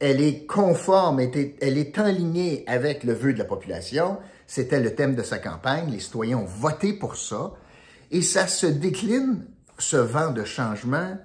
Elle 0.00 0.22
est 0.22 0.46
conforme, 0.46 1.20
elle 1.20 1.76
est 1.76 1.98
alignée 1.98 2.64
avec 2.66 3.04
le 3.04 3.12
vœu 3.12 3.34
de 3.34 3.38
la 3.38 3.44
population. 3.44 4.20
C'était 4.46 4.80
le 4.80 4.94
thème 4.94 5.14
de 5.14 5.22
sa 5.22 5.38
campagne. 5.38 5.90
Les 5.90 6.00
citoyens 6.00 6.38
ont 6.38 6.46
voté 6.46 6.94
pour 6.94 7.16
ça. 7.16 7.52
Et 8.10 8.22
ça 8.22 8.46
se 8.46 8.64
décline, 8.64 9.44
ce 9.76 9.98
vent 9.98 10.30
de 10.30 10.44
changement, 10.44 11.18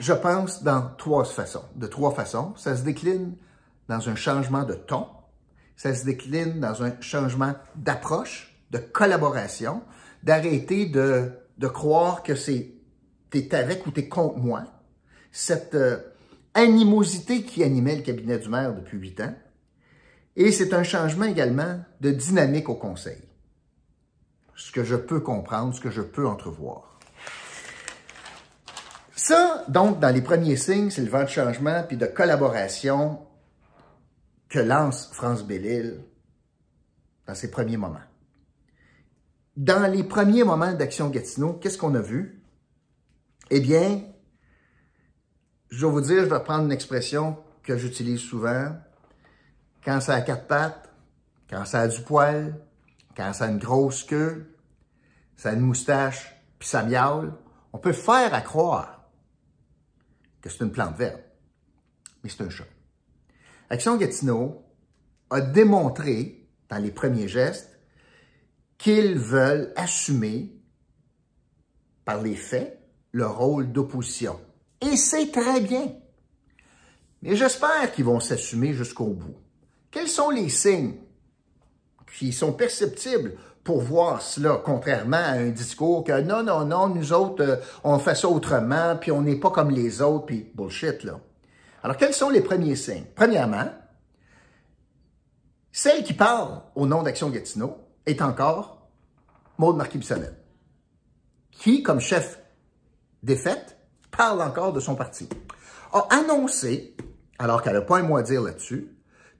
je 0.00 0.14
pense, 0.14 0.64
dans 0.64 0.90
trois 0.98 1.24
façons. 1.24 1.64
De 1.76 1.86
trois 1.86 2.12
façons. 2.12 2.56
Ça 2.56 2.76
se 2.76 2.82
décline 2.82 3.36
dans 3.88 4.08
un 4.08 4.16
changement 4.16 4.64
de 4.64 4.74
ton. 4.74 5.06
Ça 5.76 5.94
se 5.94 6.04
décline 6.04 6.58
dans 6.58 6.82
un 6.82 7.00
changement 7.00 7.54
d'approche, 7.76 8.53
de 8.70 8.78
collaboration, 8.78 9.82
d'arrêter 10.22 10.86
de, 10.86 11.30
croire 11.72 12.22
que 12.22 12.34
c'est 12.34 12.72
t'es 13.30 13.54
avec 13.54 13.86
ou 13.86 13.90
t'es 13.90 14.08
contre 14.08 14.38
moi. 14.38 14.64
Cette 15.32 15.74
euh, 15.74 15.98
animosité 16.54 17.42
qui 17.42 17.64
animait 17.64 17.96
le 17.96 18.02
cabinet 18.02 18.38
du 18.38 18.48
maire 18.48 18.74
depuis 18.74 18.98
huit 18.98 19.20
ans. 19.20 19.34
Et 20.36 20.52
c'est 20.52 20.72
un 20.72 20.84
changement 20.84 21.24
également 21.24 21.80
de 22.00 22.10
dynamique 22.10 22.68
au 22.68 22.74
conseil. 22.74 23.22
Ce 24.54 24.70
que 24.70 24.84
je 24.84 24.94
peux 24.94 25.20
comprendre, 25.20 25.74
ce 25.74 25.80
que 25.80 25.90
je 25.90 26.02
peux 26.02 26.26
entrevoir. 26.26 26.98
Ça, 29.16 29.64
donc, 29.68 30.00
dans 30.00 30.14
les 30.14 30.22
premiers 30.22 30.56
signes, 30.56 30.90
c'est 30.90 31.02
le 31.02 31.10
vent 31.10 31.22
de 31.22 31.28
changement 31.28 31.82
puis 31.86 31.96
de 31.96 32.06
collaboration 32.06 33.20
que 34.48 34.58
lance 34.58 35.10
France 35.12 35.44
Bellil 35.44 36.00
dans 37.26 37.34
ses 37.34 37.50
premiers 37.50 37.76
moments. 37.76 37.98
Dans 39.56 39.90
les 39.90 40.02
premiers 40.02 40.42
moments 40.42 40.72
d'Action 40.72 41.10
Gatineau, 41.10 41.52
qu'est-ce 41.54 41.78
qu'on 41.78 41.94
a 41.94 42.00
vu? 42.00 42.42
Eh 43.50 43.60
bien, 43.60 44.02
je 45.70 45.86
vais 45.86 45.92
vous 45.92 46.00
dire, 46.00 46.24
je 46.24 46.28
vais 46.28 46.42
prendre 46.42 46.64
une 46.64 46.72
expression 46.72 47.36
que 47.62 47.76
j'utilise 47.76 48.20
souvent. 48.20 48.76
Quand 49.84 50.00
ça 50.00 50.14
a 50.14 50.20
quatre 50.22 50.48
pattes, 50.48 50.90
quand 51.48 51.64
ça 51.64 51.82
a 51.82 51.88
du 51.88 52.00
poil, 52.00 52.60
quand 53.16 53.32
ça 53.32 53.44
a 53.44 53.48
une 53.48 53.58
grosse 53.58 54.02
queue, 54.02 54.56
ça 55.36 55.50
a 55.50 55.52
une 55.52 55.60
moustache, 55.60 56.34
puis 56.58 56.68
ça 56.68 56.82
miaule, 56.82 57.32
on 57.72 57.78
peut 57.78 57.92
faire 57.92 58.34
à 58.34 58.40
croire 58.40 59.08
que 60.40 60.50
c'est 60.50 60.64
une 60.64 60.72
plante 60.72 60.96
verte, 60.96 61.22
mais 62.22 62.30
c'est 62.30 62.42
un 62.42 62.50
chat. 62.50 62.64
Action 63.70 63.96
Gatineau 63.96 64.64
a 65.30 65.40
démontré 65.40 66.48
dans 66.68 66.78
les 66.78 66.90
premiers 66.90 67.28
gestes 67.28 67.73
qu'ils 68.78 69.18
veulent 69.18 69.72
assumer 69.76 70.52
par 72.04 72.22
les 72.22 72.36
faits 72.36 72.80
le 73.12 73.26
rôle 73.26 73.72
d'opposition. 73.72 74.38
Et 74.80 74.96
c'est 74.96 75.30
très 75.30 75.60
bien. 75.60 75.92
Mais 77.22 77.36
j'espère 77.36 77.92
qu'ils 77.92 78.04
vont 78.04 78.20
s'assumer 78.20 78.74
jusqu'au 78.74 79.06
bout. 79.06 79.36
Quels 79.90 80.08
sont 80.08 80.30
les 80.30 80.48
signes 80.48 80.96
qui 82.18 82.32
sont 82.32 82.52
perceptibles 82.52 83.36
pour 83.62 83.80
voir 83.80 84.20
cela, 84.20 84.60
contrairement 84.62 85.16
à 85.16 85.32
un 85.32 85.48
discours 85.48 86.04
que 86.04 86.20
non, 86.20 86.42
non, 86.42 86.66
non, 86.66 86.88
nous 86.88 87.12
autres, 87.14 87.42
euh, 87.42 87.56
on 87.82 87.98
fait 87.98 88.14
ça 88.14 88.28
autrement, 88.28 88.96
puis 89.00 89.10
on 89.10 89.22
n'est 89.22 89.36
pas 89.36 89.50
comme 89.50 89.70
les 89.70 90.02
autres, 90.02 90.26
puis 90.26 90.50
bullshit, 90.54 91.02
là. 91.02 91.18
Alors, 91.82 91.96
quels 91.96 92.12
sont 92.12 92.28
les 92.28 92.42
premiers 92.42 92.76
signes? 92.76 93.06
Premièrement, 93.14 93.66
celle 95.72 96.04
qui 96.04 96.12
parle 96.12 96.60
au 96.74 96.86
nom 96.86 97.02
d'Action 97.02 97.30
Gatineau 97.30 97.78
est 98.06 98.22
encore 98.22 98.88
Maude 99.58 99.76
Marquis-Bissonnette, 99.76 100.44
qui, 101.50 101.82
comme 101.82 102.00
chef 102.00 102.40
défaite, 103.22 103.78
parle 104.10 104.42
encore 104.42 104.72
de 104.72 104.80
son 104.80 104.94
parti. 104.94 105.28
A 105.92 106.06
annoncé, 106.10 106.96
alors 107.38 107.62
qu'elle 107.62 107.74
n'a 107.74 107.82
pas 107.82 107.98
un 107.98 108.02
mot 108.02 108.16
à 108.16 108.22
dire 108.22 108.42
là-dessus, 108.42 108.88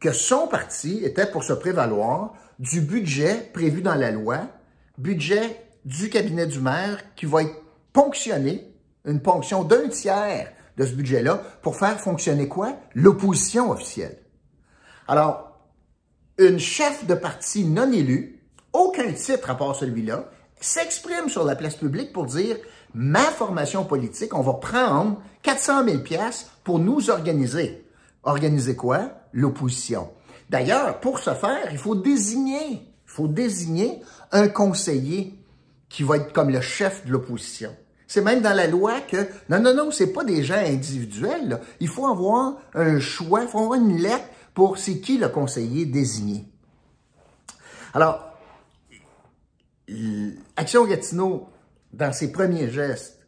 que 0.00 0.12
son 0.12 0.46
parti 0.46 1.04
était 1.04 1.30
pour 1.30 1.44
se 1.44 1.52
prévaloir 1.52 2.34
du 2.58 2.80
budget 2.80 3.50
prévu 3.52 3.82
dans 3.82 3.94
la 3.94 4.10
loi, 4.10 4.46
budget 4.98 5.66
du 5.84 6.08
cabinet 6.10 6.46
du 6.46 6.60
maire 6.60 7.14
qui 7.14 7.26
va 7.26 7.42
être 7.42 7.60
ponctionné, 7.92 8.72
une 9.04 9.20
ponction 9.20 9.64
d'un 9.64 9.88
tiers 9.88 10.52
de 10.76 10.86
ce 10.86 10.94
budget-là, 10.94 11.42
pour 11.62 11.76
faire 11.76 12.00
fonctionner 12.00 12.48
quoi? 12.48 12.76
L'opposition 12.94 13.70
officielle. 13.70 14.18
Alors, 15.06 15.58
une 16.38 16.58
chef 16.58 17.06
de 17.06 17.14
parti 17.14 17.64
non 17.64 17.92
élue, 17.92 18.33
aucun 18.74 19.10
titre 19.12 19.48
à 19.48 19.54
part 19.54 19.74
celui-là, 19.74 20.28
s'exprime 20.60 21.28
sur 21.28 21.44
la 21.44 21.56
place 21.56 21.76
publique 21.76 22.12
pour 22.12 22.26
dire 22.26 22.56
ma 22.92 23.22
formation 23.22 23.84
politique, 23.84 24.34
on 24.34 24.42
va 24.42 24.54
prendre 24.54 25.20
400 25.42 25.84
000 25.84 25.98
pièces 26.00 26.50
pour 26.62 26.78
nous 26.78 27.10
organiser. 27.10 27.84
Organiser 28.22 28.76
quoi? 28.76 29.10
L'opposition. 29.32 30.10
D'ailleurs, 30.50 31.00
pour 31.00 31.18
ce 31.18 31.30
faire, 31.34 31.68
il 31.70 31.78
faut 31.78 31.94
désigner, 31.94 32.72
il 32.72 32.80
faut 33.06 33.28
désigner 33.28 34.00
un 34.32 34.48
conseiller 34.48 35.38
qui 35.88 36.02
va 36.02 36.16
être 36.16 36.32
comme 36.32 36.50
le 36.50 36.60
chef 36.60 37.06
de 37.06 37.12
l'opposition. 37.12 37.74
C'est 38.06 38.20
même 38.20 38.42
dans 38.42 38.54
la 38.54 38.66
loi 38.66 39.00
que, 39.00 39.26
non, 39.48 39.60
non, 39.60 39.74
non, 39.74 39.90
c'est 39.90 40.12
pas 40.12 40.24
des 40.24 40.42
gens 40.42 40.54
individuels. 40.54 41.60
Il 41.80 41.88
faut 41.88 42.06
avoir 42.06 42.54
un 42.74 43.00
choix, 43.00 43.42
il 43.42 43.48
faut 43.48 43.58
avoir 43.58 43.74
une 43.74 43.96
lettre 43.96 44.26
pour 44.54 44.78
c'est 44.78 45.00
qui 45.00 45.18
le 45.18 45.28
conseiller 45.28 45.84
désigné. 45.84 46.44
Alors, 47.92 48.33
Action 50.56 50.86
Gatineau, 50.86 51.48
dans 51.92 52.12
ses 52.12 52.32
premiers 52.32 52.70
gestes, 52.70 53.24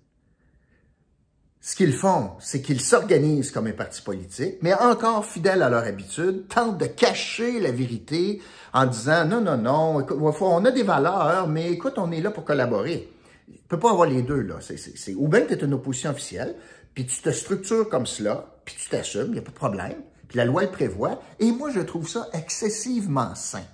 ce 1.61 1.75
qu'ils 1.75 1.95
font, 1.95 2.31
c'est 2.39 2.63
qu'ils 2.63 2.81
s'organisent 2.81 3.51
comme 3.51 3.67
un 3.67 3.73
parti 3.73 4.01
politique, 4.01 4.59
mais 4.63 4.73
encore 4.75 5.27
fidèles 5.27 5.65
à 5.65 5.69
leur 5.69 5.83
habitude, 5.83 6.47
tentent 6.47 6.79
de 6.79 6.87
cacher 6.87 7.59
la 7.59 7.73
vérité 7.73 8.41
en 8.73 8.87
disant 8.87 9.25
non, 9.25 9.41
non, 9.41 9.57
non, 9.57 10.07
on 10.09 10.65
a 10.65 10.71
des 10.71 10.85
valeurs, 10.85 11.49
mais 11.49 11.73
écoute, 11.73 11.95
on 11.97 12.13
est 12.13 12.21
là 12.21 12.31
pour 12.31 12.45
collaborer. 12.45 13.11
Il 13.49 13.59
peut 13.69 13.81
pas 13.81 13.91
avoir 13.91 14.09
les 14.09 14.23
deux, 14.23 14.43
là. 14.43 14.59
C'est, 14.61 15.15
ou 15.15 15.27
bien 15.27 15.41
tu 15.41 15.55
es 15.55 15.57
une 15.57 15.75
opposition 15.75 16.11
officielle, 16.11 16.55
puis 16.95 17.05
tu 17.05 17.21
te 17.21 17.31
structures 17.31 17.89
comme 17.89 18.07
cela, 18.07 18.47
puis 18.65 18.77
tu 18.79 18.89
t'assumes, 18.89 19.27
il 19.29 19.33
n'y 19.33 19.39
a 19.39 19.43
pas 19.43 19.51
de 19.51 19.57
problème, 19.57 19.97
puis 20.29 20.39
la 20.39 20.45
loi 20.45 20.63
le 20.63 20.71
prévoit, 20.71 21.21
et 21.41 21.51
moi, 21.51 21.71
je 21.71 21.81
trouve 21.81 22.09
ça 22.09 22.29
excessivement 22.33 23.35
sain. 23.35 23.65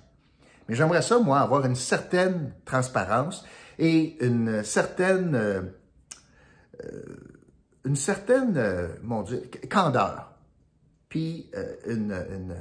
Mais 0.67 0.75
j'aimerais 0.75 1.01
ça, 1.01 1.19
moi, 1.19 1.39
avoir 1.39 1.65
une 1.65 1.75
certaine 1.75 2.53
transparence 2.65 3.45
et 3.79 4.23
une 4.25 4.63
certaine... 4.63 5.35
Euh, 5.35 5.61
euh, 6.83 7.01
une 7.85 7.97
certaine, 7.97 8.55
euh, 8.55 8.87
mon 9.01 9.23
Dieu, 9.23 9.43
candeur, 9.69 10.31
puis 11.09 11.51
une, 11.85 12.13
une, 12.31 12.55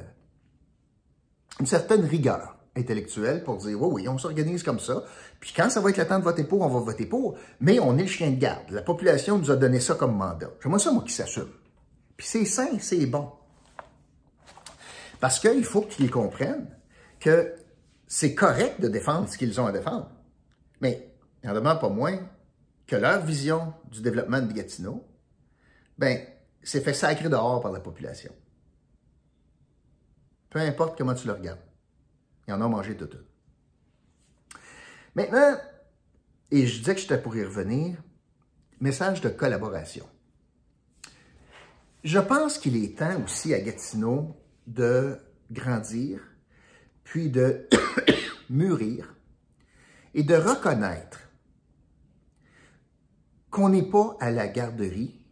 une, 1.61 1.67
certaine 1.67 2.05
rigueur 2.05 2.57
intellectuelle 2.75 3.45
pour 3.45 3.59
dire, 3.59 3.81
oui, 3.81 4.03
oui, 4.03 4.09
on 4.09 4.19
s'organise 4.19 4.65
comme 4.65 4.81
ça. 4.81 5.05
Puis 5.39 5.53
quand 5.57 5.71
ça 5.71 5.81
va 5.81 5.91
être 5.91 5.97
le 5.97 6.09
temps 6.09 6.19
de 6.19 6.25
voter 6.25 6.43
pour, 6.43 6.63
on 6.63 6.69
va 6.69 6.81
voter 6.81 7.07
pour. 7.07 7.37
Mais 7.61 7.79
on 7.79 7.97
est 7.99 8.03
le 8.03 8.09
chien 8.09 8.31
de 8.31 8.37
garde. 8.37 8.69
La 8.71 8.83
population 8.83 9.39
nous 9.39 9.53
a 9.53 9.57
donné 9.57 9.79
ça 9.79 9.95
comme 9.95 10.17
mandat. 10.17 10.51
J'aimerais 10.61 10.81
ça, 10.81 10.91
moi, 10.91 11.05
qui 11.07 11.13
s'assume. 11.13 11.51
Puis 12.17 12.27
c'est 12.27 12.45
sain, 12.45 12.79
c'est 12.81 13.07
bon. 13.07 13.31
Parce 15.21 15.39
qu'il 15.39 15.65
faut 15.65 15.83
qu'ils 15.83 16.11
comprennent 16.11 16.67
que 17.21 17.55
c'est 18.15 18.35
correct 18.35 18.79
de 18.79 18.89
défendre 18.89 19.27
ce 19.27 19.39
qu'ils 19.39 19.59
ont 19.59 19.65
à 19.65 19.73
défendre. 19.73 20.11
Mais 20.83 21.15
il 21.43 21.49
en 21.49 21.55
demande 21.55 21.81
pas 21.81 21.89
moins 21.89 22.21
que 22.87 22.95
leur 22.95 23.25
vision 23.25 23.73
du 23.91 24.03
développement 24.03 24.43
de 24.43 24.53
Gatineau, 24.53 25.09
ben, 25.97 26.21
c'est 26.63 26.83
fait 26.83 26.93
sacré 26.93 27.31
dehors 27.31 27.63
par 27.63 27.73
la 27.73 27.81
population. 27.81 28.31
Peu 30.51 30.59
importe 30.59 30.99
comment 30.99 31.15
tu 31.15 31.27
le 31.27 31.33
regardes. 31.33 31.63
Ils 32.47 32.53
en 32.53 32.61
ont 32.61 32.69
mangé 32.69 32.99
tout. 32.99 33.09
Maintenant, 35.15 35.57
et 36.51 36.67
je 36.67 36.81
disais 36.81 36.95
que 36.95 37.01
j'étais 37.01 37.17
pour 37.17 37.35
y 37.35 37.43
revenir, 37.43 37.97
message 38.79 39.23
de 39.23 39.31
collaboration. 39.31 40.07
Je 42.05 42.19
pense 42.19 42.59
qu'il 42.59 42.77
est 42.77 42.99
temps 42.99 43.23
aussi 43.25 43.55
à 43.55 43.61
Gatineau 43.63 44.37
de 44.67 45.17
grandir, 45.51 46.21
puis 47.05 47.31
de 47.31 47.69
mûrir 48.53 49.17
et 50.15 50.23
de 50.23 50.35
reconnaître 50.35 51.21
qu'on 53.51 53.71
n'est 53.71 53.89
pas 53.89 54.17
à 54.21 54.31
la 54.31 54.49
garderie 54.49 55.25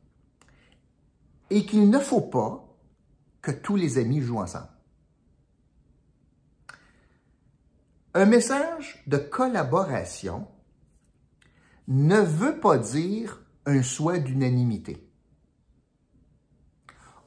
et 1.51 1.67
qu'il 1.67 1.91
ne 1.91 1.99
faut 1.99 2.21
pas 2.21 2.67
que 3.43 3.51
tous 3.51 3.77
les 3.77 3.99
amis 3.99 4.21
jouent 4.21 4.41
ensemble. 4.41 4.69
Un 8.15 8.27
message 8.27 9.03
de 9.07 9.19
collaboration 9.19 10.49
ne 11.89 12.21
veut 12.21 12.59
pas 12.59 12.79
dire 12.79 13.43
un 13.67 13.83
souhait 13.83 14.21
d'unanimité. 14.21 15.09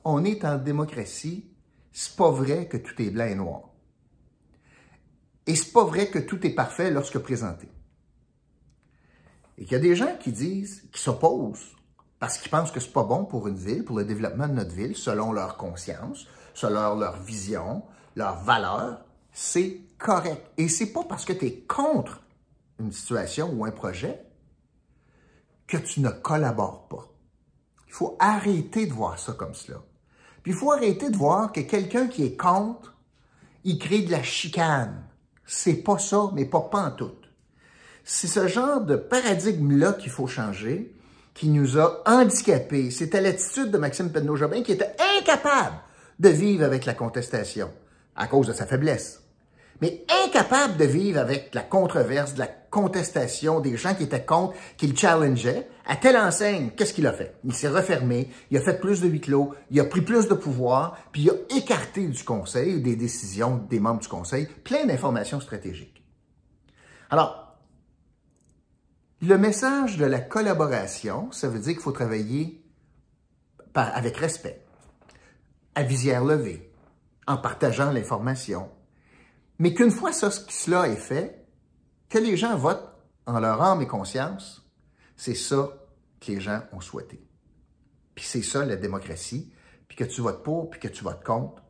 On 0.04 0.26
est 0.26 0.44
en 0.44 0.58
démocratie, 0.58 1.50
c'est 1.92 2.16
pas 2.16 2.32
vrai 2.32 2.68
que 2.68 2.78
tout 2.78 3.02
est 3.02 3.12
blanc 3.12 3.26
et 3.26 3.36
noir. 3.36 3.73
Et 5.46 5.56
c'est 5.56 5.72
pas 5.72 5.84
vrai 5.84 6.10
que 6.10 6.20
tout 6.20 6.46
est 6.46 6.54
parfait 6.54 6.92
lorsque 6.92 7.20
présenté. 7.20 7.70
Et 9.58 9.64
qu'il 9.64 9.74
y 9.74 9.76
a 9.76 9.80
des 9.80 9.96
gens 9.96 10.16
qui 10.20 10.32
disent, 10.32 10.84
qui 10.92 11.02
s'opposent 11.02 11.76
parce 12.24 12.38
qu'ils 12.38 12.52
pensent 12.52 12.72
que 12.72 12.80
c'est 12.80 12.94
pas 12.94 13.04
bon 13.04 13.26
pour 13.26 13.50
une 13.50 13.58
ville, 13.58 13.84
pour 13.84 13.98
le 13.98 14.06
développement 14.06 14.48
de 14.48 14.54
notre 14.54 14.74
ville, 14.74 14.96
selon 14.96 15.34
leur 15.34 15.58
conscience, 15.58 16.26
selon 16.54 16.96
leur 16.96 17.22
vision, 17.22 17.84
leurs 18.16 18.42
valeurs, 18.44 19.04
c'est 19.34 19.82
correct. 19.98 20.42
Et 20.58 20.70
c'est 20.70 20.94
pas 20.94 21.04
parce 21.04 21.26
que 21.26 21.34
tu 21.34 21.46
es 21.48 21.60
contre 21.64 22.22
une 22.80 22.94
situation 22.94 23.52
ou 23.54 23.66
un 23.66 23.72
projet 23.72 24.26
que 25.68 25.76
tu 25.76 26.00
ne 26.00 26.10
collabores 26.10 26.88
pas. 26.88 27.12
Il 27.88 27.94
faut 27.94 28.16
arrêter 28.20 28.86
de 28.86 28.94
voir 28.94 29.20
ça 29.20 29.34
comme 29.34 29.54
cela. 29.54 29.84
Puis 30.44 30.54
il 30.54 30.58
faut 30.58 30.72
arrêter 30.72 31.10
de 31.10 31.18
voir 31.18 31.52
que 31.52 31.60
quelqu'un 31.60 32.08
qui 32.08 32.24
est 32.24 32.38
contre, 32.38 32.96
il 33.66 33.78
crée 33.80 34.02
de 34.02 34.12
la 34.12 34.24
chicane. 34.24 35.04
C'est 35.46 35.84
pas 35.84 35.98
ça, 35.98 36.30
mais 36.34 36.46
pas, 36.46 36.96
tout. 36.98 37.12
C'est 38.04 38.28
ce 38.28 38.48
genre 38.48 38.82
de 38.82 38.96
paradigme-là 38.96 39.94
qu'il 39.94 40.12
faut 40.12 40.28
changer, 40.28 40.94
qui 41.34 41.50
nous 41.50 41.78
a 41.78 42.02
handicapés. 42.06 42.92
C'était 42.92 43.22
l'attitude 43.22 43.72
de 43.72 43.78
Maxime 43.78 44.12
Penneau-Jobin 44.12 44.62
qui 44.62 44.74
était 44.74 44.96
incapable 45.20 45.76
de 46.20 46.30
vivre 46.30 46.64
avec 46.64 46.86
la 46.86 46.94
contestation 46.94 47.72
à 48.16 48.28
cause 48.28 48.48
de 48.48 48.54
sa 48.54 48.66
faiblesse 48.66 49.24
mais 49.84 50.06
incapable 50.26 50.78
de 50.78 50.86
vivre 50.86 51.20
avec 51.20 51.54
la 51.54 51.62
controverse, 51.62 52.36
de 52.36 52.40
la 52.40 52.48
contestation 52.48 53.60
des 53.60 53.76
gens 53.76 53.94
qui 53.94 54.04
étaient 54.04 54.24
contre, 54.24 54.54
qui 54.78 54.88
le 54.88 54.96
challengeaient, 54.96 55.68
à 55.86 55.96
telle 55.98 56.18
enseigne, 56.18 56.72
qu'est-ce 56.72 56.94
qu'il 56.94 57.08
a 57.08 57.14
fait? 57.14 57.36
Il 57.44 57.54
s'est 57.54 57.68
refermé, 57.68 58.30
il 58.52 58.58
a 58.58 58.62
fait 58.62 58.80
plus 58.80 59.02
de 59.02 59.08
huis 59.08 59.20
clos, 59.20 59.54
il 59.70 59.80
a 59.80 59.86
pris 59.86 60.02
plus 60.02 60.28
de 60.28 60.34
pouvoir, 60.34 60.98
puis 61.12 61.24
il 61.24 61.30
a 61.30 61.34
écarté 61.58 62.08
du 62.08 62.24
conseil, 62.24 62.82
des 62.82 62.96
décisions 62.96 63.58
des 63.70 63.80
membres 63.80 64.00
du 64.00 64.08
conseil, 64.08 64.48
plein 64.64 64.86
d'informations 64.86 65.42
stratégiques. 65.42 66.04
Alors, 67.10 67.58
le 69.22 69.38
message 69.38 69.98
de 69.98 70.06
la 70.06 70.20
collaboration, 70.20 71.32
ça 71.32 71.50
veut 71.50 71.60
dire 71.60 71.74
qu'il 71.74 71.82
faut 71.82 71.92
travailler 71.92 72.64
avec 73.74 74.18
respect, 74.18 74.66
à 75.76 75.84
visière 75.84 76.24
levée, 76.24 76.72
en 77.28 77.38
partageant 77.38 77.92
l'information, 77.92 78.70
mais 79.60 79.74
qu'une 79.74 79.92
fois 79.92 80.14
ça, 80.14 80.30
cela 80.32 80.88
est 80.88 80.96
fait, 80.96 81.46
que 82.10 82.18
les 82.18 82.38
gens 82.38 82.56
votent 82.56 82.94
en 83.26 83.40
leur 83.40 83.62
âme 83.62 83.82
et 83.82 83.88
conscience, 83.88 84.63
c'est 85.16 85.36
ça 85.36 85.70
que 86.20 86.32
les 86.32 86.40
gens 86.40 86.64
ont 86.72 86.82
souhaité. 86.82 87.22
Puis 88.16 88.26
c'est 88.26 88.42
ça 88.42 88.66
la 88.66 88.76
démocratie, 88.76 89.52
puis 89.88 89.98
que 89.98 90.04
tu 90.04 90.22
votes 90.22 90.44
pour, 90.44 90.70
puis 90.70 90.80
que 90.80 90.88
tu 90.88 91.04
votes 91.04 91.24
contre, 91.24 91.64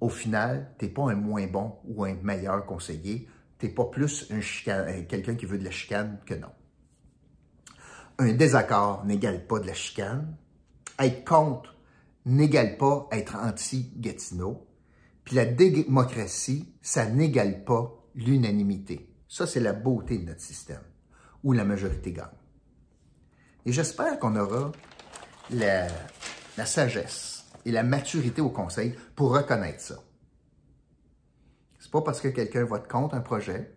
au 0.00 0.08
final, 0.08 0.74
tu 0.78 0.84
n'es 0.84 0.90
pas 0.90 1.10
un 1.10 1.14
moins 1.14 1.46
bon 1.46 1.76
ou 1.84 2.04
un 2.04 2.14
meilleur 2.14 2.66
conseiller, 2.66 3.28
tu 3.58 3.66
n'es 3.66 3.72
pas 3.72 3.84
plus 3.84 4.28
euh, 4.32 5.02
quelqu'un 5.08 5.36
qui 5.36 5.46
veut 5.46 5.58
de 5.58 5.64
la 5.64 5.70
chicane 5.70 6.18
que 6.26 6.34
non. 6.34 6.50
Un 8.18 8.32
désaccord 8.32 9.04
n'égale 9.04 9.46
pas 9.46 9.60
de 9.60 9.66
la 9.66 9.74
chicane. 9.74 10.36
Être 10.98 11.24
contre 11.24 11.74
n'égale 12.26 12.76
pas 12.76 13.08
être 13.12 13.36
anti-Gatineau. 13.36 14.66
Puis 15.24 15.36
la 15.36 15.46
démocratie, 15.46 16.72
ça 16.82 17.06
n'égale 17.06 17.64
pas 17.64 17.92
l'unanimité. 18.14 19.08
Ça, 19.28 19.46
c'est 19.46 19.60
la 19.60 19.72
beauté 19.72 20.18
de 20.18 20.24
notre 20.24 20.40
système, 20.40 20.82
où 21.42 21.52
la 21.52 21.64
majorité 21.64 22.12
gagne. 22.12 22.28
Et 23.64 23.72
j'espère 23.72 24.18
qu'on 24.18 24.36
aura 24.36 24.72
la, 25.50 25.88
sagesse 26.66 27.46
et 27.64 27.70
la 27.70 27.82
maturité 27.82 28.40
au 28.40 28.50
Conseil 28.50 28.96
pour 29.14 29.32
reconnaître 29.32 29.80
ça. 29.80 29.96
C'est 31.78 31.90
pas 31.90 32.02
parce 32.02 32.20
que 32.20 32.28
quelqu'un 32.28 32.64
vote 32.64 32.88
contre 32.88 33.14
un 33.14 33.20
projet 33.20 33.74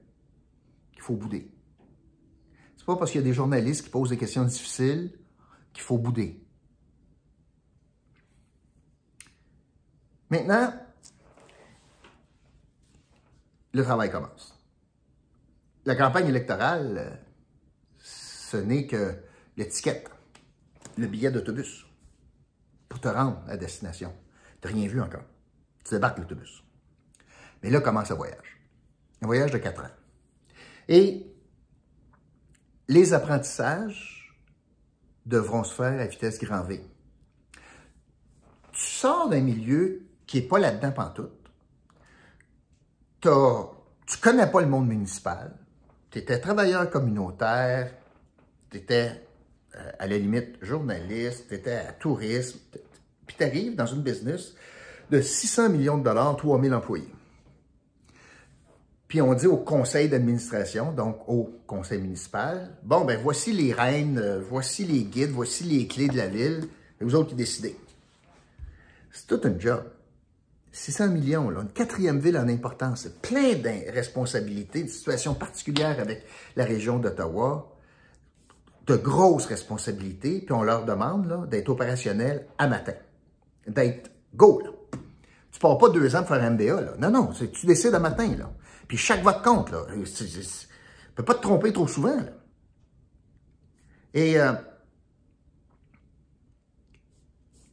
qu'il 0.93 1.01
faut 1.01 1.15
bouder. 1.15 1.51
C'est 2.77 2.85
pas 2.85 2.95
parce 2.95 3.11
qu'il 3.11 3.21
y 3.21 3.23
a 3.23 3.27
des 3.27 3.33
journalistes 3.33 3.83
qui 3.83 3.89
posent 3.89 4.09
des 4.09 4.17
questions 4.17 4.43
difficiles 4.43 5.17
qu'il 5.73 5.83
faut 5.83 5.97
bouder. 5.97 6.41
Maintenant, 10.29 10.73
le 13.73 13.83
travail 13.83 14.09
commence. 14.09 14.57
La 15.85 15.95
campagne 15.95 16.27
électorale, 16.27 16.97
euh, 16.97 17.24
ce 18.49 18.57
n'est 18.57 18.85
que 18.85 19.15
l'étiquette, 19.57 20.09
le 20.97 21.07
billet 21.07 21.31
d'autobus 21.31 21.85
pour 22.87 22.99
te 22.99 23.07
rendre 23.07 23.41
à 23.47 23.57
destination. 23.57 24.13
Tu 24.61 24.67
n'as 24.67 24.73
rien 24.73 24.87
vu 24.87 25.01
encore. 25.01 25.25
Tu 25.83 25.95
débarques 25.95 26.19
l'autobus. 26.19 26.63
Mais 27.63 27.69
là 27.69 27.81
commence 27.81 28.09
le 28.09 28.15
voyage. 28.15 28.59
Un 29.21 29.27
voyage 29.27 29.51
de 29.51 29.57
quatre 29.57 29.83
ans. 29.83 29.95
Et 30.87 31.25
les 32.87 33.13
apprentissages 33.13 34.37
devront 35.25 35.63
se 35.63 35.73
faire 35.73 35.99
à 35.99 36.05
vitesse 36.05 36.39
grand 36.39 36.63
V. 36.63 36.83
Tu 38.71 38.81
sors 38.81 39.29
d'un 39.29 39.41
milieu 39.41 40.05
qui 40.27 40.41
n'est 40.41 40.47
pas 40.47 40.59
là-dedans 40.59 40.91
pantoute 40.91 41.45
tu 44.05 44.17
connais 44.21 44.45
pas 44.51 44.61
le 44.61 44.67
monde 44.67 44.87
municipal, 44.87 45.51
tu 46.11 46.19
étais 46.19 46.39
travailleur 46.39 46.91
communautaire, 46.91 47.91
tu 48.75 48.81
étais 48.81 49.11
euh, 49.75 49.91
à 49.99 50.07
la 50.07 50.17
limite 50.17 50.57
journaliste, 50.61 51.45
tu 51.47 51.55
étais 51.55 51.75
à 51.75 51.93
tourisme, 51.93 52.59
puis 53.25 53.35
tu 53.37 53.43
arrives 53.43 53.75
dans 53.75 53.85
une 53.85 54.01
business 54.01 54.53
de 55.09 55.21
600 55.21 55.69
millions 55.69 55.97
de 55.97 56.03
dollars, 56.03 56.35
3000 56.35 56.73
employés. 56.73 57.07
Puis 59.07 59.21
on 59.21 59.33
dit 59.33 59.47
au 59.47 59.57
conseil 59.57 60.09
d'administration, 60.09 60.91
donc 60.91 61.19
au 61.27 61.51
conseil 61.67 62.01
municipal, 62.01 62.75
bon, 62.83 63.05
ben 63.05 63.17
voici 63.21 63.53
les 63.53 63.71
reines, 63.71 64.17
euh, 64.17 64.41
voici 64.41 64.83
les 64.83 65.03
guides, 65.03 65.31
voici 65.31 65.63
les 65.63 65.87
clés 65.87 66.09
de 66.09 66.17
la 66.17 66.27
ville, 66.27 66.67
et 66.99 67.03
vous 67.03 67.15
autres 67.15 67.29
qui 67.29 67.35
décidez. 67.35 67.77
C'est 69.11 69.27
tout 69.27 69.39
un 69.45 69.57
job. 69.57 69.85
600 70.73 71.07
millions, 71.07 71.49
une 71.49 71.69
quatrième 71.69 72.19
ville 72.19 72.37
en 72.37 72.49
importance, 72.49 73.07
plein 73.21 73.53
de 73.53 73.93
responsabilités, 73.93 74.83
de 74.83 74.89
situations 74.89 75.33
particulières 75.33 76.01
avec 76.01 76.25
la 76.57 76.65
région 76.65 76.99
d'Ottawa, 76.99 77.74
de 78.87 78.95
grosses 78.95 79.45
responsabilités, 79.45 80.41
puis 80.41 80.53
on 80.53 80.63
leur 80.63 80.85
demande 80.85 81.47
d'être 81.49 81.69
opérationnel 81.69 82.47
à 82.57 82.67
matin, 82.67 82.93
d'être 83.67 84.11
go. 84.35 84.61
Là. 84.63 84.69
Tu 85.51 85.59
pars 85.59 85.77
pas 85.77 85.89
deux 85.89 86.15
ans 86.15 86.19
pour 86.19 86.35
faire 86.35 86.43
un 86.43 86.51
MBA. 86.51 86.81
Là. 86.81 86.91
Non, 86.99 87.09
non, 87.09 87.31
tu 87.31 87.65
décides 87.65 87.95
à 87.95 87.99
matin. 87.99 88.35
Là. 88.37 88.51
Puis 88.87 88.97
chaque 88.97 89.23
vote 89.23 89.41
compte. 89.41 89.71
Là. 89.71 89.85
Tu 89.89 90.23
ne 90.23 91.15
peux 91.15 91.23
pas 91.23 91.33
te 91.33 91.41
tromper 91.41 91.73
trop 91.73 91.87
souvent. 91.87 92.17
Et 94.13 94.39
euh, 94.39 94.53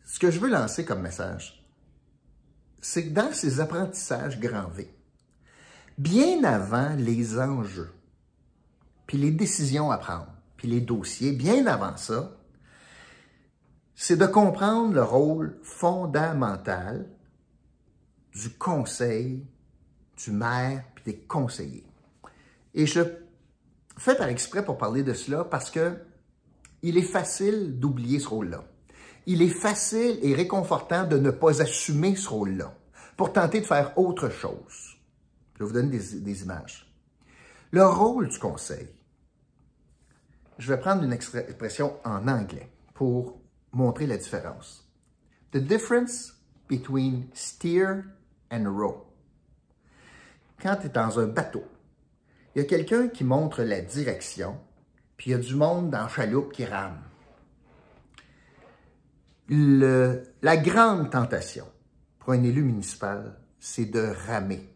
ce 0.04 0.18
que 0.18 0.30
je 0.30 0.40
veux 0.40 0.48
lancer 0.48 0.84
comme 0.84 1.02
message, 1.02 1.64
c'est 2.80 3.08
que 3.08 3.14
dans 3.14 3.32
ces 3.32 3.60
apprentissages 3.60 4.40
grand 4.40 4.68
V, 4.68 4.92
bien 5.98 6.42
avant 6.44 6.94
les 6.96 7.38
enjeux, 7.38 7.92
puis 9.06 9.18
les 9.18 9.30
décisions 9.30 9.90
à 9.90 9.98
prendre, 9.98 10.31
les 10.68 10.80
dossiers, 10.80 11.32
bien 11.32 11.66
avant 11.66 11.96
ça, 11.96 12.36
c'est 13.94 14.16
de 14.16 14.26
comprendre 14.26 14.94
le 14.94 15.02
rôle 15.02 15.58
fondamental 15.62 17.08
du 18.34 18.50
conseil, 18.50 19.46
du 20.16 20.32
maire, 20.32 20.84
puis 20.94 21.04
des 21.04 21.18
conseillers. 21.18 21.86
Et 22.74 22.86
je 22.86 23.00
fais 23.96 24.14
par 24.14 24.28
exprès 24.28 24.64
pour 24.64 24.78
parler 24.78 25.02
de 25.02 25.12
cela 25.12 25.44
parce 25.44 25.70
que 25.70 25.96
il 26.82 26.98
est 26.98 27.02
facile 27.02 27.78
d'oublier 27.78 28.18
ce 28.18 28.28
rôle-là. 28.28 28.64
Il 29.26 29.40
est 29.40 29.48
facile 29.48 30.18
et 30.22 30.34
réconfortant 30.34 31.06
de 31.06 31.16
ne 31.16 31.30
pas 31.30 31.62
assumer 31.62 32.16
ce 32.16 32.28
rôle-là 32.28 32.74
pour 33.16 33.32
tenter 33.32 33.60
de 33.60 33.66
faire 33.66 33.96
autre 33.96 34.30
chose. 34.30 34.98
Je 35.54 35.60
vais 35.60 35.66
vous 35.66 35.72
donner 35.74 35.96
des 35.98 36.42
images. 36.42 36.92
Le 37.70 37.86
rôle 37.86 38.28
du 38.28 38.38
conseil. 38.38 38.88
Je 40.62 40.72
vais 40.72 40.78
prendre 40.78 41.02
une 41.02 41.12
expression 41.12 41.98
en 42.04 42.28
anglais 42.28 42.70
pour 42.94 43.40
montrer 43.72 44.06
la 44.06 44.16
différence. 44.16 44.88
The 45.50 45.56
difference 45.56 46.34
between 46.68 47.26
steer 47.34 48.04
and 48.52 48.66
row. 48.66 49.04
Quand 50.62 50.76
tu 50.76 50.86
es 50.86 50.90
dans 50.90 51.18
un 51.18 51.26
bateau, 51.26 51.64
il 52.54 52.62
y 52.62 52.64
a 52.64 52.68
quelqu'un 52.68 53.08
qui 53.08 53.24
montre 53.24 53.64
la 53.64 53.80
direction, 53.80 54.56
puis 55.16 55.30
il 55.30 55.32
y 55.32 55.34
a 55.34 55.38
du 55.38 55.56
monde 55.56 55.90
dans 55.90 56.02
la 56.02 56.08
chaloupe 56.08 56.52
qui 56.52 56.64
rame. 56.64 57.02
La 59.48 60.56
grande 60.58 61.10
tentation 61.10 61.66
pour 62.20 62.34
un 62.34 62.42
élu 62.44 62.62
municipal, 62.62 63.36
c'est 63.58 63.86
de 63.86 64.14
ramer, 64.28 64.72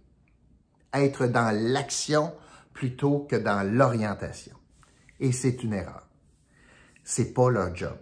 être 0.92 1.28
dans 1.28 1.56
l'action 1.56 2.34
plutôt 2.72 3.20
que 3.20 3.36
dans 3.36 3.62
l'orientation. 3.62 4.56
Et 5.20 5.32
c'est 5.32 5.62
une 5.62 5.72
erreur. 5.72 6.08
C'est 7.04 7.32
pas 7.32 7.50
leur 7.50 7.74
job. 7.74 7.96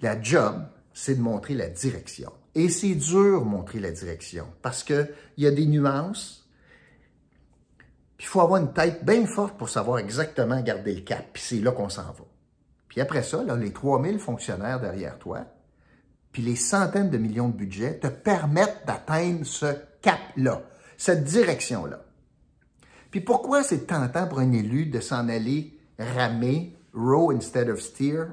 La 0.00 0.20
job, 0.20 0.64
c'est 0.92 1.16
de 1.16 1.20
montrer 1.20 1.54
la 1.54 1.68
direction. 1.68 2.32
Et 2.54 2.68
c'est 2.68 2.94
dur 2.94 3.44
montrer 3.44 3.78
la 3.78 3.90
direction 3.90 4.46
parce 4.62 4.82
qu'il 4.82 5.08
y 5.36 5.46
a 5.46 5.50
des 5.50 5.66
nuances. 5.66 6.48
Puis 8.16 8.26
il 8.26 8.28
faut 8.28 8.40
avoir 8.40 8.60
une 8.60 8.72
tête 8.72 9.04
bien 9.04 9.26
forte 9.26 9.56
pour 9.56 9.68
savoir 9.68 9.98
exactement 9.98 10.60
garder 10.60 10.94
le 10.94 11.02
cap. 11.02 11.26
Puis 11.32 11.42
c'est 11.42 11.60
là 11.60 11.70
qu'on 11.70 11.88
s'en 11.88 12.02
va. 12.02 12.24
Puis 12.88 13.00
après 13.00 13.22
ça, 13.22 13.44
là, 13.44 13.54
les 13.54 13.72
3000 13.72 14.18
fonctionnaires 14.18 14.80
derrière 14.80 15.18
toi, 15.18 15.44
puis 16.32 16.42
les 16.42 16.56
centaines 16.56 17.10
de 17.10 17.18
millions 17.18 17.48
de 17.48 17.56
budget 17.56 17.98
te 17.98 18.08
permettent 18.08 18.82
d'atteindre 18.86 19.44
ce 19.44 19.74
cap-là, 20.02 20.62
cette 20.96 21.24
direction-là. 21.24 22.04
Puis 23.10 23.20
pourquoi 23.20 23.62
c'est 23.62 23.86
tentant 23.86 24.26
pour 24.26 24.38
un 24.40 24.52
élu 24.52 24.86
de 24.86 25.00
s'en 25.00 25.28
aller 25.28 25.78
ramer, 25.98 26.76
row 26.92 27.30
instead 27.30 27.68
of 27.68 27.80
steer? 27.80 28.26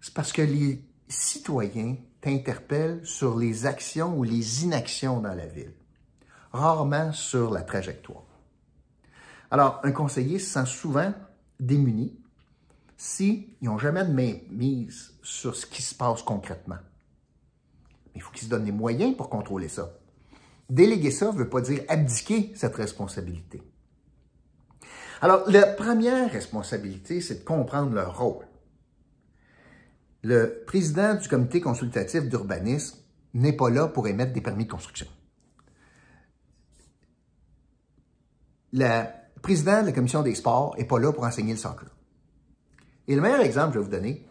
C'est 0.00 0.14
parce 0.14 0.32
que 0.32 0.42
les 0.42 0.84
citoyens 1.08 1.96
t'interpellent 2.20 3.00
sur 3.04 3.38
les 3.38 3.66
actions 3.66 4.16
ou 4.16 4.24
les 4.24 4.64
inactions 4.64 5.20
dans 5.20 5.34
la 5.34 5.46
ville, 5.46 5.74
rarement 6.52 7.12
sur 7.12 7.50
la 7.50 7.62
trajectoire. 7.62 8.24
Alors, 9.50 9.80
un 9.82 9.92
conseiller 9.92 10.38
se 10.38 10.50
sent 10.50 10.66
souvent 10.66 11.12
démuni 11.60 12.18
s'ils 12.96 13.48
n'ont 13.60 13.78
jamais 13.78 14.04
de 14.04 14.12
mise 14.50 15.14
sur 15.22 15.56
ce 15.56 15.66
qui 15.66 15.82
se 15.82 15.94
passe 15.94 16.22
concrètement. 16.22 16.78
Il 18.14 18.22
faut 18.22 18.30
qu'ils 18.32 18.44
se 18.44 18.50
donnent 18.50 18.64
les 18.64 18.72
moyens 18.72 19.16
pour 19.16 19.28
contrôler 19.28 19.68
ça. 19.68 19.92
Déléguer 20.70 21.10
ça 21.10 21.32
ne 21.32 21.38
veut 21.38 21.48
pas 21.48 21.60
dire 21.60 21.82
abdiquer 21.88 22.52
cette 22.54 22.74
responsabilité. 22.74 23.62
Alors, 25.20 25.48
la 25.48 25.66
première 25.66 26.30
responsabilité, 26.32 27.20
c'est 27.20 27.40
de 27.40 27.44
comprendre 27.44 27.94
leur 27.94 28.18
rôle 28.18 28.46
le 30.22 30.62
président 30.66 31.14
du 31.14 31.28
comité 31.28 31.60
consultatif 31.60 32.28
d'urbanisme 32.28 32.98
n'est 33.34 33.52
pas 33.52 33.70
là 33.70 33.88
pour 33.88 34.06
émettre 34.06 34.32
des 34.32 34.40
permis 34.40 34.66
de 34.66 34.70
construction. 34.70 35.06
Le 38.72 39.04
président 39.42 39.82
de 39.82 39.86
la 39.86 39.92
commission 39.92 40.22
des 40.22 40.34
sports 40.34 40.76
n'est 40.78 40.84
pas 40.84 40.98
là 40.98 41.12
pour 41.12 41.24
enseigner 41.24 41.52
le 41.52 41.58
soccer. 41.58 41.88
Et 43.08 43.16
le 43.16 43.20
meilleur 43.20 43.40
exemple 43.40 43.68
que 43.68 43.74
je 43.74 43.78
vais 43.80 43.84
vous 43.84 43.90
donner, 43.90 44.26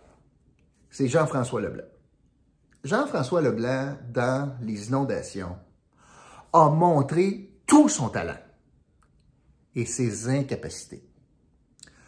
c'est 0.89 1.07
Jean-François 1.07 1.61
Leblanc. 1.61 1.83
Jean-François 2.83 3.41
Leblanc, 3.41 3.97
dans 4.09 4.57
les 4.61 4.87
inondations, 4.87 5.57
a 6.53 6.69
montré 6.69 7.51
tout 7.65 7.89
son 7.89 8.09
talent 8.09 8.37
et 9.75 9.85
ses 9.85 10.27
incapacités. 10.27 11.03